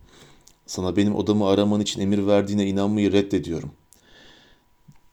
Sana 0.66 0.96
benim 0.96 1.16
odamı 1.16 1.48
araman 1.48 1.82
için 1.82 2.02
emir 2.02 2.28
verdiğine 2.28 2.68
inanmayı 2.68 3.12
reddediyorum. 3.12 3.72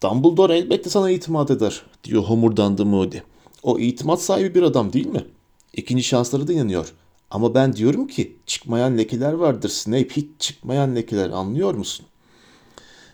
Dumbledore 0.03 0.59
elbette 0.59 0.91
sana 0.91 1.11
itimat 1.11 1.51
eder 1.51 1.83
diyor 2.05 2.23
homurdandı 2.23 2.87
Moody. 2.87 3.19
O 3.63 3.79
itimat 3.79 4.23
sahibi 4.23 4.55
bir 4.55 4.63
adam 4.63 4.93
değil 4.93 5.07
mi? 5.07 5.25
İkinci 5.73 6.03
şansları 6.03 6.49
da 6.49 6.53
inanıyor. 6.53 6.93
Ama 7.31 7.55
ben 7.55 7.73
diyorum 7.77 8.07
ki 8.07 8.37
çıkmayan 8.47 8.99
lekeler 8.99 9.33
vardır 9.33 9.69
Snape 9.69 10.09
hiç 10.09 10.27
çıkmayan 10.39 10.97
lekeler 10.97 11.31
anlıyor 11.31 11.75
musun? 11.75 12.07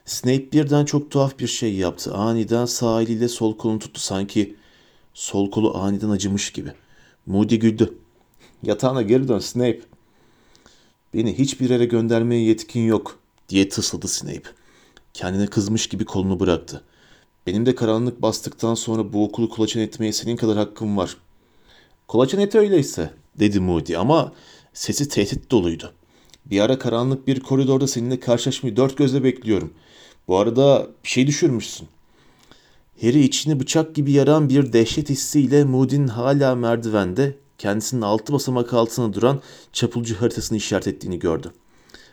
Snape 0.07 0.53
birden 0.53 0.85
çok 0.85 1.11
tuhaf 1.11 1.39
bir 1.39 1.47
şey 1.47 1.75
yaptı. 1.75 2.15
Aniden 2.15 2.67
sağ 2.67 3.03
eliyle 3.03 3.29
sol 3.29 3.57
kolunu 3.57 3.79
tuttu 3.79 4.01
sanki 4.01 4.57
Sol 5.15 5.51
kolu 5.51 5.79
aniden 5.79 6.11
acımış 6.11 6.53
gibi. 6.53 6.73
Moody 7.27 7.57
güldü. 7.57 7.99
Yatağına 8.63 9.03
geri 9.03 9.29
dön 9.29 9.39
Snape. 9.39 9.81
Beni 11.15 11.39
hiçbir 11.39 11.71
yere 11.71 11.85
göndermeye 11.85 12.45
yetkin 12.45 12.81
yok 12.87 13.19
diye 13.49 13.69
tısladı 13.69 14.09
Snape. 14.09 14.51
Kendine 15.15 15.47
kızmış 15.47 15.87
gibi 15.87 16.05
kolunu 16.05 16.41
bıraktı. 16.41 16.85
Benim 17.47 17.67
de 17.67 17.75
karanlık 17.75 18.23
bastıktan 18.23 18.75
sonra 18.75 19.13
bu 19.13 19.25
okulu 19.25 19.49
kolaçan 19.49 19.83
etmeye 19.83 20.13
senin 20.13 20.37
kadar 20.37 20.57
hakkım 20.57 20.97
var. 20.97 21.17
Kolaçan 22.09 22.41
et 22.41 22.55
öyleyse 22.55 23.11
dedi 23.39 23.61
Moody 23.61 23.97
ama 23.97 24.33
sesi 24.73 25.09
tehdit 25.09 25.51
doluydu. 25.51 25.93
Bir 26.47 26.61
ara 26.61 26.79
karanlık 26.79 27.27
bir 27.27 27.41
koridorda 27.41 27.87
seninle 27.87 28.21
karşılaşmayı 28.21 28.77
dört 28.77 28.97
gözle 28.97 29.25
bekliyorum. 29.25 29.73
Bu 30.29 30.39
arada 30.39 30.87
bir 31.05 31.09
şey 31.09 31.27
düşürmüşsün. 31.27 31.89
Harry 33.01 33.21
içini 33.21 33.61
bıçak 33.61 33.95
gibi 33.95 34.13
yaran 34.13 34.49
bir 34.49 34.73
dehşet 34.73 35.11
hissiyle 35.11 35.65
Moody'nin 35.65 36.09
hala 36.09 36.55
merdivende 36.55 37.37
kendisinin 37.59 38.03
altı 38.03 38.33
basamak 38.33 38.75
altına 38.75 39.13
duran 39.13 39.41
çapulcu 39.73 40.21
haritasını 40.21 40.59
işaret 40.59 40.89
ettiğini 40.89 41.19
gördü. 41.19 41.53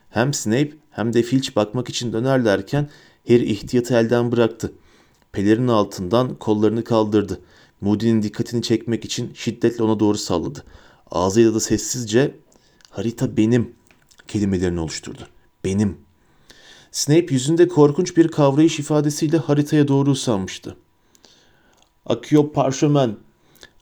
Hem 0.10 0.34
Snape 0.34 0.72
hem 0.92 1.14
de 1.14 1.24
Filch 1.24 1.56
bakmak 1.56 1.90
için 1.90 2.14
dönerlerken 2.14 2.90
Harry 3.28 3.52
ihtiyatı 3.52 3.94
elden 3.96 4.32
bıraktı. 4.32 4.72
Pelerin 5.32 5.68
altından 5.68 6.36
kollarını 6.36 6.84
kaldırdı. 6.84 7.42
Moody'nin 7.82 8.24
dikkatini 8.24 8.62
çekmek 8.62 9.06
için 9.06 9.32
şiddetle 9.34 9.84
ona 9.84 10.00
doğru 10.00 10.18
salladı. 10.18 10.64
Ağzıyla 11.12 11.54
da 11.54 11.60
sessizce 11.60 12.36
harita 12.90 13.38
benim 13.38 13.76
kelimelerini 14.28 14.80
oluşturdu. 14.80 15.28
Benim. 15.64 15.98
Snape 16.92 17.34
yüzünde 17.34 17.68
korkunç 17.68 18.18
bir 18.18 18.28
kavrayış 18.28 18.80
ifadesiyle 18.80 19.38
haritaya 19.38 19.88
doğru 19.88 20.10
usanmıştı. 20.10 20.78
Akıyor 22.06 22.50
parşömen. 22.50 23.18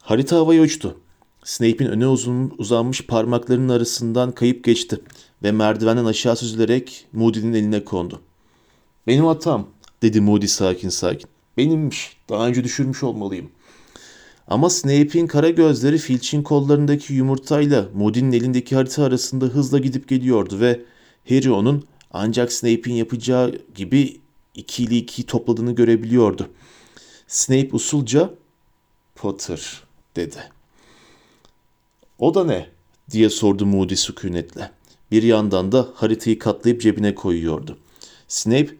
Harita 0.00 0.36
havaya 0.36 0.62
uçtu. 0.62 0.96
Snape'in 1.44 1.88
öne 1.88 2.06
uzun, 2.06 2.54
uzanmış 2.58 3.06
parmaklarının 3.06 3.68
arasından 3.68 4.32
kayıp 4.32 4.64
geçti 4.64 5.00
ve 5.42 5.52
merdivenden 5.52 6.04
aşağı 6.04 6.36
süzülerek 6.36 7.06
Moody'nin 7.12 7.52
eline 7.52 7.84
kondu. 7.84 8.20
Benim 9.06 9.24
hatam, 9.24 9.66
dedi 10.02 10.20
Moody 10.20 10.46
sakin 10.46 10.88
sakin. 10.88 11.29
Benimmiş, 11.56 12.16
daha 12.28 12.46
önce 12.46 12.64
düşürmüş 12.64 13.02
olmalıyım. 13.02 13.50
Ama 14.48 14.70
Snape'in 14.70 15.26
kara 15.26 15.50
gözleri 15.50 15.98
Filch'in 15.98 16.42
kollarındaki 16.42 17.14
yumurtayla 17.14 17.88
Moody'nin 17.94 18.32
elindeki 18.32 18.76
harita 18.76 19.04
arasında 19.04 19.44
hızla 19.44 19.78
gidip 19.78 20.08
geliyordu 20.08 20.60
ve 20.60 20.80
Harry 21.28 21.50
onun 21.50 21.84
ancak 22.10 22.52
Snape'in 22.52 22.94
yapacağı 22.94 23.58
gibi 23.74 24.20
ikili 24.54 24.96
ikiyi 24.96 25.26
topladığını 25.26 25.74
görebiliyordu. 25.74 26.48
Snape 27.26 27.68
usulca 27.72 28.34
Potter 29.14 29.82
dedi. 30.16 30.38
O 32.18 32.34
da 32.34 32.44
ne? 32.44 32.66
diye 33.10 33.30
sordu 33.30 33.66
Moody 33.66 33.96
sükunetle. 33.96 34.70
Bir 35.10 35.22
yandan 35.22 35.72
da 35.72 35.88
haritayı 35.94 36.38
katlayıp 36.38 36.80
cebine 36.80 37.14
koyuyordu. 37.14 37.78
Snape, 38.28 38.76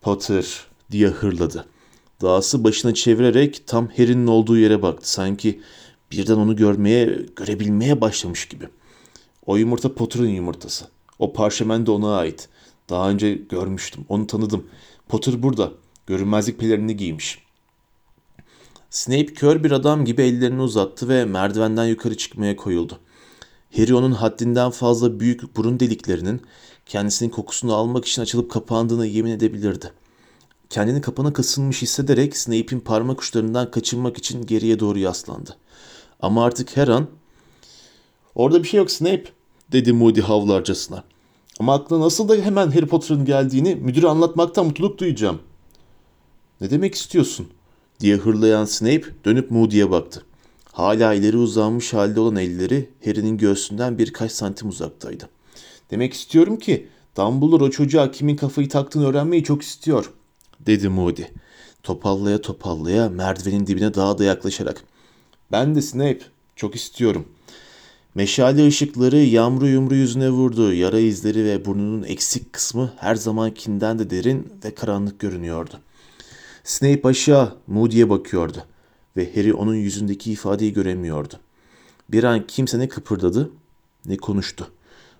Potter 0.00 0.66
diye 0.90 1.08
hırladı. 1.08 1.66
Dağısı 2.22 2.64
başına 2.64 2.94
çevirerek 2.94 3.66
tam 3.66 3.88
Harry'nin 3.88 4.26
olduğu 4.26 4.58
yere 4.58 4.82
baktı. 4.82 5.10
Sanki 5.10 5.60
birden 6.12 6.36
onu 6.36 6.56
görmeye, 6.56 7.26
görebilmeye 7.36 8.00
başlamış 8.00 8.48
gibi. 8.48 8.68
O 9.46 9.56
yumurta 9.56 9.94
Potter'ın 9.94 10.28
yumurtası. 10.28 10.86
O 11.18 11.32
parşömen 11.32 11.86
de 11.86 11.90
ona 11.90 12.16
ait. 12.16 12.48
Daha 12.90 13.10
önce 13.10 13.34
görmüştüm, 13.34 14.04
onu 14.08 14.26
tanıdım. 14.26 14.66
Potter 15.08 15.42
burada. 15.42 15.72
Görünmezlik 16.06 16.60
pelerini 16.60 16.96
giymiş. 16.96 17.38
Snape 18.90 19.26
kör 19.26 19.64
bir 19.64 19.70
adam 19.70 20.04
gibi 20.04 20.22
ellerini 20.22 20.62
uzattı 20.62 21.08
ve 21.08 21.24
merdivenden 21.24 21.84
yukarı 21.84 22.16
çıkmaya 22.16 22.56
koyuldu. 22.56 22.98
Harry 23.76 23.94
onun 23.94 24.12
haddinden 24.12 24.70
fazla 24.70 25.20
büyük 25.20 25.56
burun 25.56 25.80
deliklerinin 25.80 26.42
kendisinin 26.86 27.30
kokusunu 27.30 27.74
almak 27.74 28.04
için 28.04 28.22
açılıp 28.22 28.50
kapandığını 28.50 29.06
yemin 29.06 29.30
edebilirdi. 29.30 29.92
Kendini 30.70 31.00
kapana 31.00 31.32
kasılmış 31.32 31.82
hissederek 31.82 32.36
Snape'in 32.36 32.80
parmak 32.80 33.20
uçlarından 33.20 33.70
kaçınmak 33.70 34.18
için 34.18 34.46
geriye 34.46 34.80
doğru 34.80 34.98
yaslandı. 34.98 35.56
Ama 36.20 36.44
artık 36.44 36.76
her 36.76 36.88
an 36.88 37.06
''Orada 38.34 38.62
bir 38.62 38.68
şey 38.68 38.78
yok 38.78 38.90
Snape'' 38.90 39.32
dedi 39.72 39.92
Moody 39.92 40.20
havlarcasına. 40.20 41.04
Ama 41.60 41.74
aklına 41.74 42.04
nasıl 42.04 42.28
da 42.28 42.34
hemen 42.34 42.70
Harry 42.70 42.86
Potter'ın 42.86 43.24
geldiğini 43.24 43.74
müdüre 43.74 44.08
anlatmaktan 44.08 44.66
mutluluk 44.66 44.98
duyacağım. 44.98 45.38
Ne 46.60 46.70
demek 46.70 46.94
istiyorsun? 46.94 47.48
diye 48.00 48.16
hırlayan 48.16 48.64
Snape 48.64 49.04
dönüp 49.24 49.50
Moody'ye 49.50 49.90
baktı. 49.90 50.22
Hala 50.72 51.14
ileri 51.14 51.36
uzanmış 51.36 51.92
halde 51.92 52.20
olan 52.20 52.36
elleri 52.36 52.90
Harry'nin 53.04 53.38
göğsünden 53.38 53.98
birkaç 53.98 54.32
santim 54.32 54.68
uzaktaydı. 54.68 55.28
Demek 55.90 56.12
istiyorum 56.12 56.58
ki 56.58 56.88
Dumbledore 57.16 57.64
o 57.64 57.70
çocuğa 57.70 58.10
kimin 58.10 58.36
kafayı 58.36 58.68
taktığını 58.68 59.08
öğrenmeyi 59.08 59.44
çok 59.44 59.62
istiyor, 59.62 60.12
dedi 60.60 60.88
Moody. 60.88 61.22
Topallaya 61.82 62.40
topallaya 62.40 63.08
merdivenin 63.08 63.66
dibine 63.66 63.94
daha 63.94 64.18
da 64.18 64.24
yaklaşarak. 64.24 64.82
Ben 65.52 65.74
de 65.74 65.82
Snape, 65.82 66.20
çok 66.56 66.74
istiyorum. 66.74 67.28
Meşale 68.14 68.66
ışıkları 68.66 69.16
yamru 69.16 69.68
yumru 69.68 69.94
yüzüne 69.94 70.30
vurdu. 70.30 70.72
Yara 70.72 70.98
izleri 70.98 71.44
ve 71.44 71.64
burnunun 71.64 72.02
eksik 72.02 72.52
kısmı 72.52 72.92
her 72.96 73.14
zamankinden 73.14 73.98
de 73.98 74.10
derin 74.10 74.52
ve 74.64 74.74
karanlık 74.74 75.18
görünüyordu. 75.18 75.80
Snape 76.64 77.08
aşağı 77.08 77.56
Moody'ye 77.66 78.10
bakıyordu 78.10 78.64
ve 79.16 79.34
Harry 79.34 79.54
onun 79.54 79.74
yüzündeki 79.74 80.32
ifadeyi 80.32 80.72
göremiyordu. 80.72 81.34
Bir 82.08 82.24
an 82.24 82.46
kimse 82.46 82.78
ne 82.78 82.88
kıpırdadı 82.88 83.50
ne 84.06 84.16
konuştu. 84.16 84.70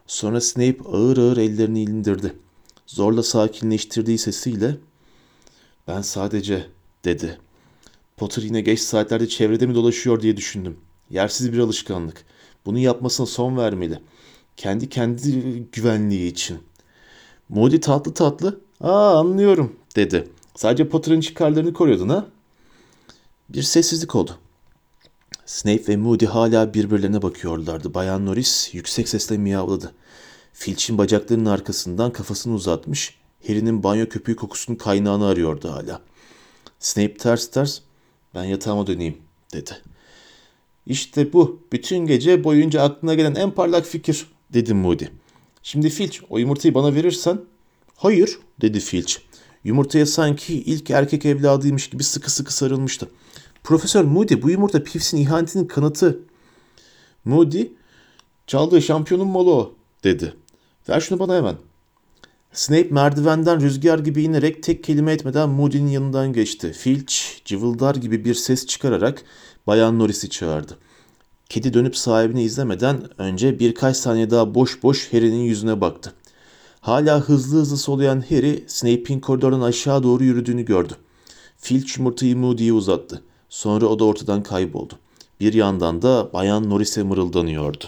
Sonra 0.06 0.40
Snape 0.40 0.78
ağır 0.84 1.18
ağır 1.18 1.36
ellerini 1.36 1.82
indirdi. 1.82 2.32
Zorla 2.86 3.22
sakinleştirdiği 3.22 4.18
sesiyle 4.18 4.76
ben 5.88 6.00
sadece 6.00 6.66
dedi. 7.04 7.38
Potter 8.16 8.42
yine 8.42 8.60
geç 8.60 8.80
saatlerde 8.80 9.28
çevrede 9.28 9.66
mi 9.66 9.74
dolaşıyor 9.74 10.20
diye 10.20 10.36
düşündüm. 10.36 10.76
Yersiz 11.10 11.52
bir 11.52 11.58
alışkanlık. 11.58 12.24
Bunu 12.66 12.78
yapmasına 12.78 13.26
son 13.26 13.56
vermeli. 13.56 14.00
Kendi 14.56 14.88
kendi 14.88 15.60
güvenliği 15.72 16.32
için. 16.32 16.58
Moody 17.48 17.80
tatlı 17.80 18.14
tatlı, 18.14 18.60
''Aa 18.80 19.18
anlıyorum.'' 19.18 19.72
dedi. 19.96 20.28
''Sadece 20.54 20.88
Potter'ın 20.88 21.20
çıkarlarını 21.20 21.72
koruyordun 21.72 22.08
ha?'' 22.08 22.26
Bir 23.48 23.62
sessizlik 23.62 24.14
oldu. 24.14 24.38
Snape 25.46 25.88
ve 25.88 25.96
Moody 25.96 26.26
hala 26.26 26.74
birbirlerine 26.74 27.22
bakıyorlardı. 27.22 27.94
Bayan 27.94 28.26
Norris 28.26 28.74
yüksek 28.74 29.08
sesle 29.08 29.38
miyavladı. 29.38 29.92
Filch'in 30.52 30.98
bacaklarının 30.98 31.50
arkasından 31.50 32.12
kafasını 32.12 32.54
uzatmış, 32.54 33.18
Harry'nin 33.46 33.82
banyo 33.82 34.08
köpüğü 34.08 34.36
kokusunun 34.36 34.76
kaynağını 34.76 35.26
arıyordu 35.26 35.72
hala. 35.72 36.02
Snape 36.78 37.14
ters 37.14 37.50
ters, 37.50 37.80
ben 38.34 38.44
yatağıma 38.44 38.86
döneyim, 38.86 39.18
dedi. 39.52 39.70
İşte 40.86 41.32
bu, 41.32 41.62
bütün 41.72 41.98
gece 41.98 42.44
boyunca 42.44 42.82
aklına 42.82 43.14
gelen 43.14 43.34
en 43.34 43.50
parlak 43.50 43.86
fikir, 43.86 44.26
dedi 44.52 44.74
Moody. 44.74 45.04
Şimdi 45.62 45.90
Filch, 45.90 46.18
o 46.30 46.38
yumurtayı 46.38 46.74
bana 46.74 46.94
verirsen... 46.94 47.40
Hayır, 47.96 48.38
dedi 48.60 48.80
Filch. 48.80 49.16
Yumurtaya 49.64 50.06
sanki 50.06 50.54
ilk 50.62 50.90
erkek 50.90 51.26
evladıymış 51.26 51.90
gibi 51.90 52.04
sıkı 52.04 52.30
sıkı 52.30 52.54
sarılmıştı. 52.54 53.08
Profesör 53.64 54.04
Moody 54.04 54.42
bu 54.42 54.50
yumurta 54.50 54.82
Pivs'in 54.82 55.16
ihanetinin 55.16 55.64
kanıtı. 55.64 56.20
Moody, 57.24 57.66
çaldığı 58.46 58.82
şampiyonun 58.82 59.28
malı 59.28 59.50
o, 59.50 59.74
dedi. 60.04 60.34
Ver 60.88 61.00
şunu 61.00 61.18
bana 61.18 61.36
hemen. 61.36 61.56
Snape 62.56 62.88
merdivenden 62.90 63.60
rüzgar 63.60 63.98
gibi 63.98 64.22
inerek 64.22 64.62
tek 64.62 64.84
kelime 64.84 65.12
etmeden 65.12 65.48
Moody'nin 65.48 65.90
yanından 65.90 66.32
geçti. 66.32 66.72
Filch 66.72 67.14
cıvıldar 67.44 67.94
gibi 67.94 68.24
bir 68.24 68.34
ses 68.34 68.66
çıkararak 68.66 69.22
Bayan 69.66 69.98
Norris'i 69.98 70.30
çağırdı. 70.30 70.78
Kedi 71.48 71.74
dönüp 71.74 71.96
sahibini 71.96 72.42
izlemeden 72.42 73.20
önce 73.20 73.58
birkaç 73.58 73.96
saniye 73.96 74.30
daha 74.30 74.54
boş 74.54 74.82
boş 74.82 75.12
Harry'nin 75.12 75.42
yüzüne 75.42 75.80
baktı. 75.80 76.12
Hala 76.80 77.20
hızlı 77.20 77.58
hızlı 77.58 77.76
soluyan 77.76 78.24
Harry, 78.28 78.64
Snape'in 78.66 79.20
koridordan 79.20 79.60
aşağı 79.60 80.02
doğru 80.02 80.24
yürüdüğünü 80.24 80.64
gördü. 80.64 80.92
Filch 81.56 81.98
yumurtayı 81.98 82.36
Moody'ye 82.36 82.72
uzattı. 82.72 83.22
Sonra 83.48 83.86
o 83.86 83.98
da 83.98 84.04
ortadan 84.04 84.42
kayboldu. 84.42 84.94
Bir 85.40 85.54
yandan 85.54 86.02
da 86.02 86.32
Bayan 86.32 86.70
Norris'e 86.70 87.02
mırıldanıyordu. 87.02 87.84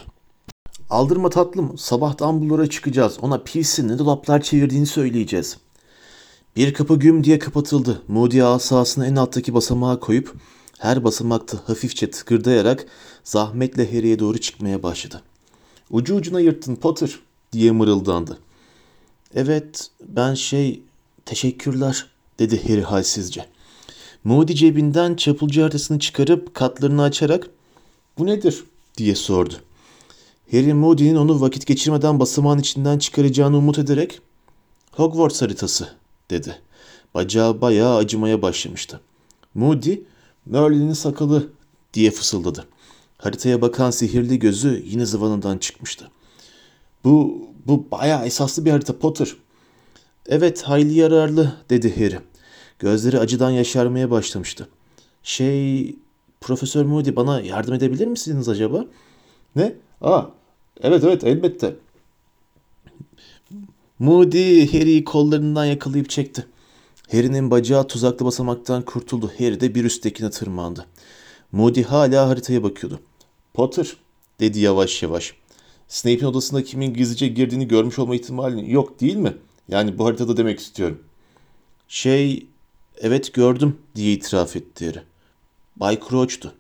Aldırma 0.91 1.31
tatlım, 1.31 1.79
sabah 1.79 2.19
Dumbledore'a 2.19 2.67
çıkacağız. 2.67 3.19
Ona 3.23 3.39
Pierce'in 3.39 3.89
ne 3.89 3.99
dolaplar 3.99 4.43
çevirdiğini 4.43 4.87
söyleyeceğiz. 4.87 5.57
Bir 6.57 6.75
kapı 6.75 6.99
güm 6.99 7.25
diye 7.25 7.39
kapatıldı. 7.39 8.03
Moody 8.09 8.43
asasını 8.43 9.07
en 9.07 9.17
alttaki 9.17 9.55
basamağa 9.55 10.01
koyup 10.01 10.35
her 10.79 11.05
basamakta 11.05 11.59
hafifçe 11.67 12.11
tıkırdayarak 12.11 12.87
zahmetle 13.25 13.97
Harry'e 13.97 14.19
doğru 14.19 14.39
çıkmaya 14.39 14.83
başladı. 14.83 15.23
Ucu 15.91 16.15
ucuna 16.15 16.41
yırttın 16.41 16.77
Potter 16.77 17.19
diye 17.53 17.73
mırıldandı. 17.73 18.39
Evet 19.35 19.91
ben 20.09 20.35
şey 20.35 20.83
teşekkürler 21.25 22.07
dedi 22.39 22.69
Harry 22.69 22.83
halsizce. 22.83 23.47
Moody 24.25 24.55
cebinden 24.55 25.15
çapulcu 25.15 25.63
haritasını 25.63 25.99
çıkarıp 25.99 26.55
katlarını 26.55 27.03
açarak 27.03 27.51
''Bu 28.19 28.27
nedir?'' 28.27 28.65
diye 28.97 29.15
sordu. 29.15 29.55
Harry 30.53 30.75
Moody'nin 30.75 31.17
onu 31.17 31.41
vakit 31.41 31.67
geçirmeden 31.67 32.21
basamağın 32.21 32.59
içinden 32.59 32.99
çıkaracağını 32.99 33.57
umut 33.57 33.79
ederek 33.79 34.21
''Hogwarts 34.93 35.43
haritası'' 35.43 35.97
dedi. 36.31 36.59
Bacağı 37.15 37.61
bayağı 37.61 37.97
acımaya 37.97 38.43
başlamıştı. 38.43 39.01
Moody, 39.55 40.01
Merlin'in 40.47 40.93
sakalı 40.93 41.49
diye 41.95 42.11
fısıldadı. 42.11 42.65
Haritaya 43.19 43.63
bakan 43.63 43.91
sihirli 43.91 44.39
gözü 44.39 44.83
yine 44.87 45.07
zıvanından 45.07 45.59
çıkmıştı. 45.59 46.11
Bu, 47.05 47.43
bu 47.67 47.87
bayağı 47.91 48.27
esaslı 48.27 48.65
bir 48.65 48.71
harita 48.71 48.99
Potter. 48.99 49.37
Evet 50.27 50.63
hayli 50.63 50.95
yararlı 50.95 51.53
dedi 51.71 51.97
Harry. 51.97 52.19
Gözleri 52.79 53.19
acıdan 53.19 53.51
yaşarmaya 53.51 54.11
başlamıştı. 54.11 54.69
Şey, 55.23 55.97
Profesör 56.41 56.85
Moody 56.85 57.17
bana 57.17 57.41
yardım 57.41 57.75
edebilir 57.75 58.07
misiniz 58.07 58.49
acaba? 58.49 58.85
Ne? 59.57 59.75
Aa, 60.01 60.23
evet 60.83 61.05
evet 61.05 61.25
elbette. 61.25 61.77
Moody 63.99 64.67
Harry'i 64.67 65.05
kollarından 65.05 65.65
yakalayıp 65.65 66.11
çekti. 66.11 66.47
Harry'nin 67.11 67.51
bacağı 67.51 67.89
tuzaklı 67.89 68.27
basamaktan 68.27 68.83
kurtuldu. 68.83 69.33
Harry 69.39 69.61
de 69.61 69.75
bir 69.75 69.85
üsttekine 69.85 70.31
tırmandı. 70.31 70.87
Moody 71.53 71.83
hala 71.83 72.29
haritaya 72.29 72.63
bakıyordu. 72.63 73.01
Potter 73.55 73.97
dedi 74.41 74.59
yavaş 74.59 75.03
yavaş. 75.03 75.35
Snape'in 75.89 76.25
odasında 76.25 76.65
kimin 76.65 76.95
gizlice 76.95 77.29
girdiğini 77.29 77.69
görmüş 77.69 77.99
olma 77.99 78.15
ihtimali 78.15 78.73
yok 78.73 79.01
değil 79.01 79.17
mi? 79.17 79.37
Yani 79.69 79.99
bu 79.99 80.07
haritada 80.07 80.37
demek 80.37 80.61
istiyorum. 80.61 80.99
Şey, 81.89 82.47
evet 82.99 83.35
gördüm 83.35 83.77
diye 83.95 84.13
itiraf 84.13 84.57
etti 84.57 84.87
Harry. 84.87 85.03
Bay 85.77 86.01
Crouch'tu. 86.09 86.55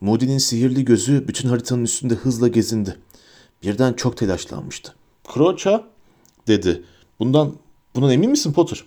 Moody'nin 0.00 0.38
sihirli 0.38 0.84
gözü 0.84 1.28
bütün 1.28 1.48
haritanın 1.48 1.84
üstünde 1.84 2.14
hızla 2.14 2.48
gezindi. 2.48 2.96
Birden 3.64 3.92
çok 3.92 4.16
telaşlanmıştı. 4.16 4.94
Ha? 5.26 5.84
dedi. 6.46 6.82
Bundan, 7.18 7.52
bundan 7.94 8.10
emin 8.10 8.30
misin 8.30 8.52
Potter? 8.52 8.84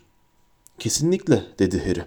Kesinlikle 0.80 1.44
dedi 1.60 1.84
Harry. 1.88 2.06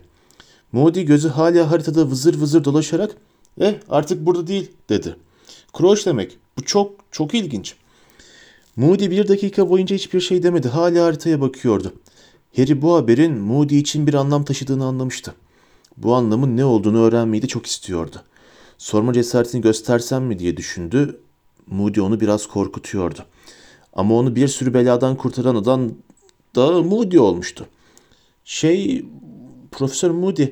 Moody 0.72 1.02
gözü 1.02 1.28
hala 1.28 1.70
haritada 1.70 2.10
vızır 2.10 2.40
vızır 2.40 2.64
dolaşarak 2.64 3.16
eh 3.60 3.74
artık 3.88 4.26
burada 4.26 4.46
değil 4.46 4.70
dedi. 4.88 5.16
Crouch 5.78 6.06
demek. 6.06 6.38
Bu 6.58 6.64
çok 6.64 6.92
çok 7.10 7.34
ilginç. 7.34 7.74
Moody 8.76 9.10
bir 9.10 9.28
dakika 9.28 9.70
boyunca 9.70 9.96
hiçbir 9.96 10.20
şey 10.20 10.42
demedi. 10.42 10.68
Hala 10.68 11.04
haritaya 11.04 11.40
bakıyordu. 11.40 11.92
Harry 12.56 12.82
bu 12.82 12.94
haberin 12.94 13.32
Moody 13.32 13.78
için 13.78 14.06
bir 14.06 14.14
anlam 14.14 14.44
taşıdığını 14.44 14.84
anlamıştı. 14.84 15.34
Bu 15.96 16.14
anlamın 16.14 16.56
ne 16.56 16.64
olduğunu 16.64 17.02
öğrenmeyi 17.02 17.42
de 17.42 17.46
çok 17.46 17.66
istiyordu. 17.66 18.22
Sorma 18.78 19.12
cesaretini 19.12 19.60
göstersem 19.60 20.22
mi 20.22 20.38
diye 20.38 20.56
düşündü. 20.56 21.20
Moody 21.70 22.00
onu 22.00 22.20
biraz 22.20 22.46
korkutuyordu. 22.46 23.26
Ama 23.92 24.14
onu 24.14 24.36
bir 24.36 24.48
sürü 24.48 24.74
beladan 24.74 25.16
kurtaran 25.16 25.54
adam 25.54 25.92
da 26.56 26.82
Moody 26.82 27.18
olmuştu. 27.18 27.66
Şey, 28.44 29.04
Profesör 29.70 30.10
Moody, 30.10 30.48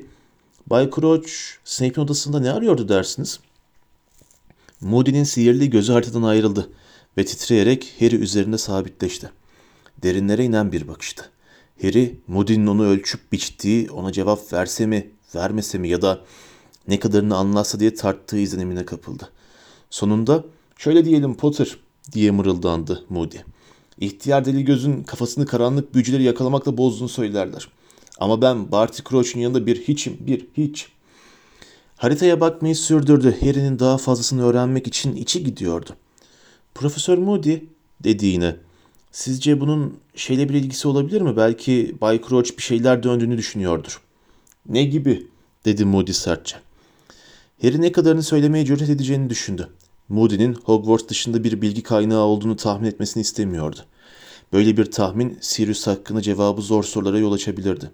Bay 0.66 0.90
Crouch 0.90 1.31
Snape'in 1.64 2.04
odasında 2.04 2.40
ne 2.40 2.50
arıyordu 2.50 2.88
dersiniz? 2.88 3.40
Moody'nin 4.81 5.24
sihirli 5.24 5.70
gözü 5.70 5.92
haritadan 5.92 6.22
ayrıldı 6.22 6.70
ve 7.18 7.24
titreyerek 7.24 7.94
Harry 8.00 8.16
üzerinde 8.16 8.59
sabitleşti. 8.59 9.31
Derinlere 10.02 10.44
inen 10.44 10.72
bir 10.72 10.88
bakıştı. 10.88 11.31
Harry, 11.83 12.20
Moody'nin 12.26 12.66
onu 12.66 12.87
ölçüp 12.87 13.33
biçtiği, 13.33 13.90
ona 13.90 14.12
cevap 14.12 14.52
verse 14.52 14.87
mi, 14.87 15.11
vermese 15.35 15.78
mi 15.78 15.88
ya 15.88 16.02
da 16.02 16.20
ne 16.88 16.98
kadarını 16.98 17.37
anlatsa 17.37 17.81
diye 17.81 17.94
tarttığı 17.94 18.38
izlenimine 18.38 18.85
kapıldı. 18.85 19.31
Sonunda, 19.90 20.44
şöyle 20.78 21.04
diyelim 21.04 21.34
Potter 21.34 21.76
diye 22.12 22.30
mırıldandı 22.30 23.04
Moody. 23.08 23.36
İhtiyar 24.00 24.44
deli 24.44 24.64
gözün 24.64 25.02
kafasını 25.02 25.46
karanlık 25.46 25.94
büyücüleri 25.94 26.22
yakalamakla 26.22 26.76
bozduğunu 26.76 27.08
söylerler. 27.08 27.68
Ama 28.18 28.42
ben 28.42 28.72
Barty 28.72 29.02
Crouch'un 29.08 29.40
yanında 29.40 29.66
bir 29.66 29.82
hiçim, 29.82 30.16
bir 30.20 30.46
hiç. 30.56 30.88
Haritaya 31.96 32.40
bakmayı 32.40 32.76
sürdürdü. 32.76 33.36
Harry'nin 33.40 33.78
daha 33.78 33.98
fazlasını 33.98 34.46
öğrenmek 34.46 34.86
için 34.86 35.16
içi 35.16 35.44
gidiyordu. 35.44 35.90
Profesör 36.74 37.18
Moody 37.18 37.58
dedi 38.04 38.26
yine. 38.26 38.56
Sizce 39.12 39.60
bunun 39.60 39.98
şeyle 40.14 40.48
bir 40.48 40.54
ilgisi 40.54 40.88
olabilir 40.88 41.20
mi? 41.20 41.36
Belki 41.36 41.96
Bay 42.00 42.20
Crouch 42.28 42.56
bir 42.56 42.62
şeyler 42.62 43.02
döndüğünü 43.02 43.38
düşünüyordur. 43.38 44.00
Ne 44.68 44.84
gibi? 44.84 45.26
dedi 45.64 45.84
Moody 45.84 46.12
sertçe. 46.12 46.56
Harry 47.62 47.80
ne 47.80 47.92
kadarını 47.92 48.22
söylemeye 48.22 48.64
cüret 48.64 48.90
edeceğini 48.90 49.30
düşündü. 49.30 49.68
Moody'nin 50.09 50.55
Hogwarts 50.55 51.09
dışında 51.09 51.44
bir 51.44 51.62
bilgi 51.62 51.83
kaynağı 51.83 52.21
olduğunu 52.21 52.57
tahmin 52.57 52.88
etmesini 52.88 53.21
istemiyordu. 53.21 53.81
Böyle 54.53 54.77
bir 54.77 54.85
tahmin 54.85 55.38
Sirius 55.40 55.87
hakkında 55.87 56.23
cevabı 56.23 56.62
zor 56.62 56.85
sorulara 56.85 57.18
yol 57.18 57.33
açabilirdi. 57.33 57.90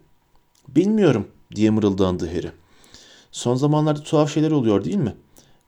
Bilmiyorum 0.68 1.28
diye 1.54 1.70
mırıldandı 1.70 2.26
Harry. 2.26 2.52
Son 3.32 3.54
zamanlarda 3.54 4.02
tuhaf 4.02 4.34
şeyler 4.34 4.50
oluyor 4.50 4.84
değil 4.84 4.96
mi? 4.96 5.14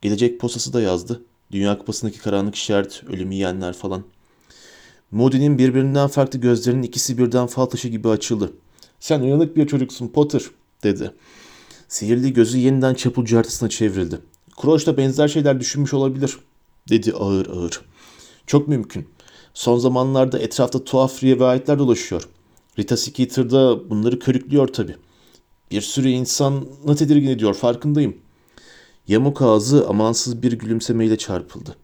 Gelecek 0.03 0.41
posası 0.41 0.73
da 0.73 0.81
yazdı. 0.81 1.23
Dünya 1.53 1.79
kupasındaki 1.79 2.19
karanlık 2.19 2.55
işaret, 2.55 3.03
ölümü 3.09 3.35
yiyenler 3.35 3.73
falan. 3.73 4.05
Moody'nin 5.11 5.59
birbirinden 5.59 6.09
farklı 6.09 6.39
gözlerinin 6.39 6.83
ikisi 6.83 7.19
birden 7.19 7.47
fal 7.47 7.67
taşı 7.67 7.89
gibi 7.89 8.09
açıldı. 8.09 8.53
Sen 9.01 9.21
uyanık 9.21 9.57
bir 9.57 9.67
çocuksun 9.67 10.09
Potter 10.09 10.43
dedi. 10.83 11.13
Sihirli 11.89 12.33
gözü 12.33 12.59
yeniden 12.59 12.95
çapulcu 12.95 13.37
haritasına 13.37 13.69
çevrildi. 13.69 14.19
Crouch 14.63 14.87
da 14.87 14.97
benzer 14.97 15.29
şeyler 15.29 15.61
düşünmüş 15.61 15.95
olabilir 15.95 16.39
dedi 16.89 17.13
ağır 17.13 17.47
ağır. 17.47 17.81
Çok 18.47 18.69
mümkün. 18.69 19.09
Son 19.55 19.79
zamanlarda 19.79 20.39
etrafta 20.39 20.85
tuhaf 20.85 21.25
rivayetler 21.25 21.79
dolaşıyor. 21.79 22.29
Rita 22.79 22.97
Skeeter 22.97 23.51
da 23.51 23.91
bunları 23.91 24.19
körüklüyor 24.19 24.69
tabii. 24.69 24.97
Bir 25.71 25.81
sürü 25.81 26.09
insanı 26.09 26.97
tedirgin 26.97 27.29
ediyor 27.29 27.55
farkındayım. 27.55 28.17
Yamuk 29.09 29.43
ağzı 29.43 29.89
amansız 29.89 30.43
bir 30.43 30.53
gülümsemeyle 30.53 31.19
çarpıldı. 31.19 31.77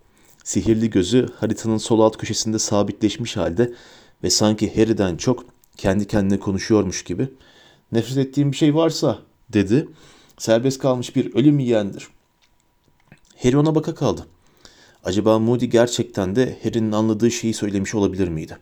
Sihirli 0.44 0.90
gözü 0.90 1.28
haritanın 1.36 1.78
sol 1.78 2.00
alt 2.00 2.16
köşesinde 2.16 2.58
sabitleşmiş 2.58 3.36
halde 3.36 3.74
ve 4.22 4.30
sanki 4.30 4.76
Harry'den 4.76 5.16
çok 5.16 5.44
kendi 5.76 6.06
kendine 6.06 6.40
konuşuyormuş 6.40 7.04
gibi 7.04 7.28
nefret 7.92 8.16
ettiğim 8.16 8.52
bir 8.52 8.56
şey 8.56 8.74
varsa 8.74 9.18
dedi. 9.52 9.88
Serbest 10.38 10.78
kalmış 10.78 11.16
bir 11.16 11.34
ölüm 11.34 11.58
yiyendir. 11.58 12.08
Harry 13.42 13.56
ona 13.56 13.74
baka 13.74 13.94
kaldı. 13.94 14.26
Acaba 15.04 15.38
Moody 15.38 15.66
gerçekten 15.66 16.36
de 16.36 16.58
Harry'nin 16.62 16.92
anladığı 16.92 17.30
şeyi 17.30 17.54
söylemiş 17.54 17.94
olabilir 17.94 18.28
miydi? 18.28 18.58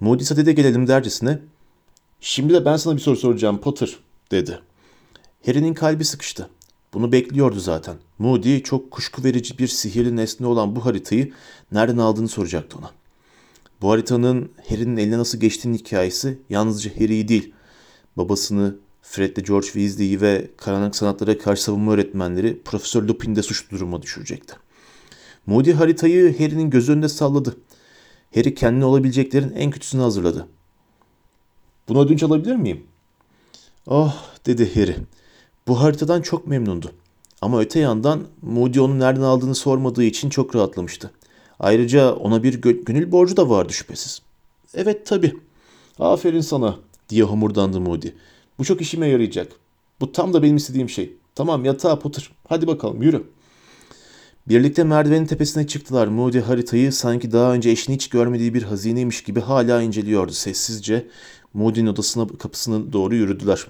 Moody 0.00 0.24
sadede 0.24 0.52
gelelim 0.52 0.86
dercesine 0.86 1.38
Şimdi 2.20 2.54
de 2.54 2.64
ben 2.64 2.76
sana 2.76 2.96
bir 2.96 3.00
soru 3.00 3.16
soracağım 3.16 3.60
Potter 3.60 3.96
dedi. 4.30 4.60
Harry'nin 5.46 5.74
kalbi 5.74 6.04
sıkıştı. 6.04 6.48
Bunu 6.94 7.12
bekliyordu 7.12 7.60
zaten. 7.60 7.96
Moody 8.18 8.62
çok 8.62 8.90
kuşku 8.90 9.24
verici 9.24 9.58
bir 9.58 9.68
sihirli 9.68 10.16
nesne 10.16 10.46
olan 10.46 10.76
bu 10.76 10.84
haritayı 10.84 11.32
nereden 11.72 11.98
aldığını 11.98 12.28
soracaktı 12.28 12.78
ona. 12.78 12.90
Bu 13.82 13.90
haritanın 13.90 14.50
Harry'nin 14.68 14.96
eline 14.96 15.18
nasıl 15.18 15.40
geçtiğinin 15.40 15.78
hikayesi 15.78 16.38
yalnızca 16.50 16.90
Harry'i 16.96 17.28
değil, 17.28 17.54
babasını, 18.16 18.76
Fred 19.02 19.36
de 19.36 19.40
George 19.40 19.66
Weasley'i 19.66 20.20
ve 20.20 20.50
karanlık 20.56 20.96
sanatlara 20.96 21.38
karşı 21.38 21.62
savunma 21.62 21.92
öğretmenleri 21.92 22.62
Profesör 22.64 23.02
Lupin'i 23.02 23.36
de 23.36 23.42
suçlu 23.42 23.76
duruma 23.76 24.02
düşürecekti. 24.02 24.54
Moody 25.46 25.72
haritayı 25.72 26.38
Harry'nin 26.38 26.70
göz 26.70 26.88
önünde 26.88 27.08
salladı. 27.08 27.56
Harry 28.34 28.54
kendine 28.54 28.84
olabileceklerin 28.84 29.52
en 29.56 29.70
kötüsünü 29.70 30.02
hazırladı. 30.02 30.48
Bunu 31.88 32.00
ödünç 32.00 32.22
alabilir 32.22 32.56
miyim? 32.56 32.84
Oh 33.86 34.16
dedi 34.46 34.74
Harry. 34.74 34.96
Bu 35.68 35.80
haritadan 35.80 36.22
çok 36.22 36.46
memnundu. 36.46 36.92
Ama 37.40 37.60
öte 37.60 37.80
yandan 37.80 38.26
Moody 38.42 38.80
onu 38.80 38.98
nereden 38.98 39.22
aldığını 39.22 39.54
sormadığı 39.54 40.04
için 40.04 40.30
çok 40.30 40.54
rahatlamıştı. 40.54 41.10
Ayrıca 41.60 42.12
ona 42.12 42.42
bir 42.42 42.62
gö- 42.62 42.84
gönül 42.84 43.12
borcu 43.12 43.36
da 43.36 43.48
vardı 43.48 43.72
şüphesiz. 43.72 44.22
Evet 44.74 45.06
tabii. 45.06 45.34
Aferin 45.98 46.40
sana 46.40 46.78
diye 47.08 47.22
homurdandı 47.22 47.80
Moody. 47.80 48.08
Bu 48.58 48.64
çok 48.64 48.80
işime 48.80 49.08
yarayacak. 49.08 49.52
Bu 50.00 50.12
tam 50.12 50.32
da 50.32 50.42
benim 50.42 50.56
istediğim 50.56 50.88
şey. 50.88 51.12
Tamam 51.34 51.64
yatağa 51.64 51.98
Potter. 51.98 52.30
Hadi 52.48 52.66
bakalım 52.66 53.02
yürü. 53.02 53.24
Birlikte 54.48 54.84
merdivenin 54.84 55.26
tepesine 55.26 55.66
çıktılar. 55.66 56.06
Moody 56.06 56.40
haritayı 56.40 56.92
sanki 56.92 57.32
daha 57.32 57.54
önce 57.54 57.70
eşini 57.70 57.94
hiç 57.94 58.08
görmediği 58.08 58.54
bir 58.54 58.62
hazineymiş 58.62 59.22
gibi 59.22 59.40
hala 59.40 59.82
inceliyordu. 59.82 60.32
Sessizce 60.32 61.08
Moody'nin 61.54 61.86
odasına 61.86 62.26
kapısına 62.38 62.92
doğru 62.92 63.14
yürüdüler. 63.14 63.66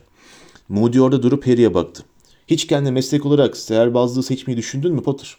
Moody 0.69 1.01
orada 1.01 1.23
durup 1.23 1.47
Harry'e 1.47 1.75
baktı. 1.75 2.05
Hiç 2.47 2.67
kendine 2.67 2.91
meslek 2.91 3.27
olarak 3.27 3.57
seherbazlığı 3.57 4.23
seçmeyi 4.23 4.57
düşündün 4.57 4.95
mü 4.95 5.03
Potter? 5.03 5.37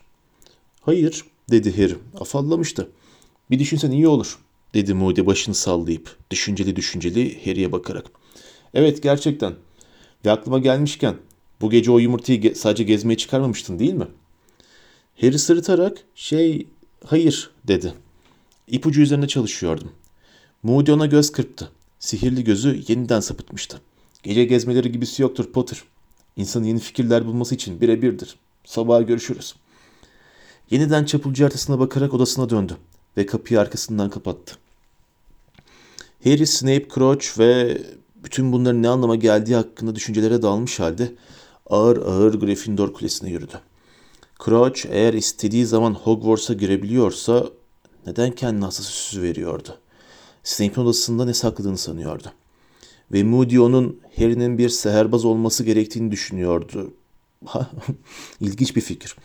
Hayır 0.81 1.25
dedi 1.51 1.77
Harry. 1.77 1.95
Afallamıştı. 2.19 2.89
Bir 3.51 3.59
düşünsen 3.59 3.91
iyi 3.91 4.07
olur 4.07 4.37
dedi 4.73 4.93
Moody 4.93 5.25
başını 5.25 5.55
sallayıp 5.55 6.17
düşünceli 6.31 6.75
düşünceli 6.75 7.45
Harry'e 7.45 7.71
bakarak. 7.71 8.05
Evet 8.73 9.03
gerçekten. 9.03 9.53
Ve 10.25 10.31
aklıma 10.31 10.59
gelmişken 10.59 11.15
Bu 11.61 11.69
gece 11.69 11.91
o 11.91 11.99
yumurtayı 11.99 12.41
ge- 12.41 12.55
sadece 12.55 12.83
gezmeye 12.83 13.17
çıkarmamıştın 13.17 13.79
değil 13.79 13.93
mi? 13.93 14.07
Harry 15.21 15.39
sırıtarak 15.39 15.97
şey 16.15 16.67
hayır 17.05 17.51
dedi. 17.67 17.93
İpucu 18.67 19.01
üzerinde 19.01 19.27
çalışıyordum. 19.27 19.91
Moody 20.63 20.91
ona 20.91 21.05
göz 21.05 21.31
kırptı. 21.31 21.71
Sihirli 21.99 22.43
gözü 22.43 22.83
yeniden 22.87 23.19
sapıtmıştı. 23.19 23.81
Gece 24.23 24.45
gezmeleri 24.45 24.91
gibisi 24.91 25.21
yoktur 25.21 25.51
Potter. 25.51 25.83
İnsanın 26.35 26.65
yeni 26.65 26.79
fikirler 26.79 27.25
bulması 27.25 27.55
için 27.55 27.81
birebirdir. 27.81 28.35
Sabaha 28.65 29.01
görüşürüz. 29.01 29.55
Yeniden 30.71 31.05
çapulcu 31.05 31.43
haritasına 31.43 31.79
bakarak 31.79 32.13
odasına 32.13 32.49
döndü 32.49 32.77
ve 33.17 33.25
kapıyı 33.25 33.59
arkasından 33.59 34.09
kapattı. 34.09 34.55
Harry, 36.23 36.47
Snape, 36.47 36.87
Crouch 36.95 37.39
ve 37.39 37.81
bütün 38.23 38.51
bunların 38.51 38.83
ne 38.83 38.89
anlama 38.89 39.15
geldiği 39.15 39.55
hakkında 39.55 39.95
düşüncelere 39.95 40.41
dalmış 40.41 40.79
halde 40.79 41.11
ağır 41.69 41.97
ağır 41.97 42.33
Gryffindor 42.33 42.93
kulesine 42.93 43.29
yürüdü. 43.29 43.59
Crouch 44.45 44.85
eğer 44.89 45.13
istediği 45.13 45.65
zaman 45.65 45.93
Hogwarts'a 45.93 46.53
girebiliyorsa 46.53 47.45
neden 48.07 48.31
kendine 48.31 48.65
hassas 48.65 48.85
süsü 48.85 49.21
veriyordu? 49.21 49.77
Snape'in 50.43 50.85
odasında 50.85 51.25
ne 51.25 51.33
sakladığını 51.33 51.77
sanıyordu. 51.77 52.27
Ve 53.11 53.23
Moody 53.23 53.59
onun 53.59 53.99
Harry'nin 54.17 54.57
bir 54.57 54.69
seherbaz 54.69 55.25
olması 55.25 55.63
gerektiğini 55.63 56.11
düşünüyordu. 56.11 56.93
İlginç 58.39 58.75
bir 58.75 58.81
fikir. 58.81 59.15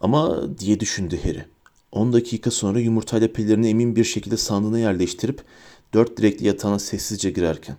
Ama 0.00 0.48
diye 0.58 0.80
düşündü 0.80 1.20
Harry. 1.24 1.44
10 1.92 2.12
dakika 2.12 2.50
sonra 2.50 2.80
yumurtayla 2.80 3.28
pillerini 3.28 3.68
emin 3.68 3.96
bir 3.96 4.04
şekilde 4.04 4.36
sandığına 4.36 4.78
yerleştirip 4.78 5.42
dört 5.94 6.16
direkli 6.16 6.46
yatağına 6.46 6.78
sessizce 6.78 7.30
girerken. 7.30 7.76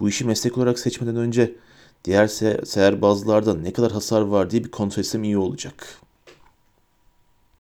Bu 0.00 0.08
işi 0.08 0.24
meslek 0.24 0.58
olarak 0.58 0.78
seçmeden 0.78 1.16
önce 1.16 1.56
diğer 2.04 2.26
se- 2.26 2.66
seherbazlarda 2.66 3.54
ne 3.54 3.72
kadar 3.72 3.92
hasar 3.92 4.20
var 4.22 4.50
diye 4.50 4.64
bir 4.64 4.70
kontrol 4.70 5.00
etsem 5.00 5.24
iyi 5.24 5.38
olacak.'' 5.38 6.09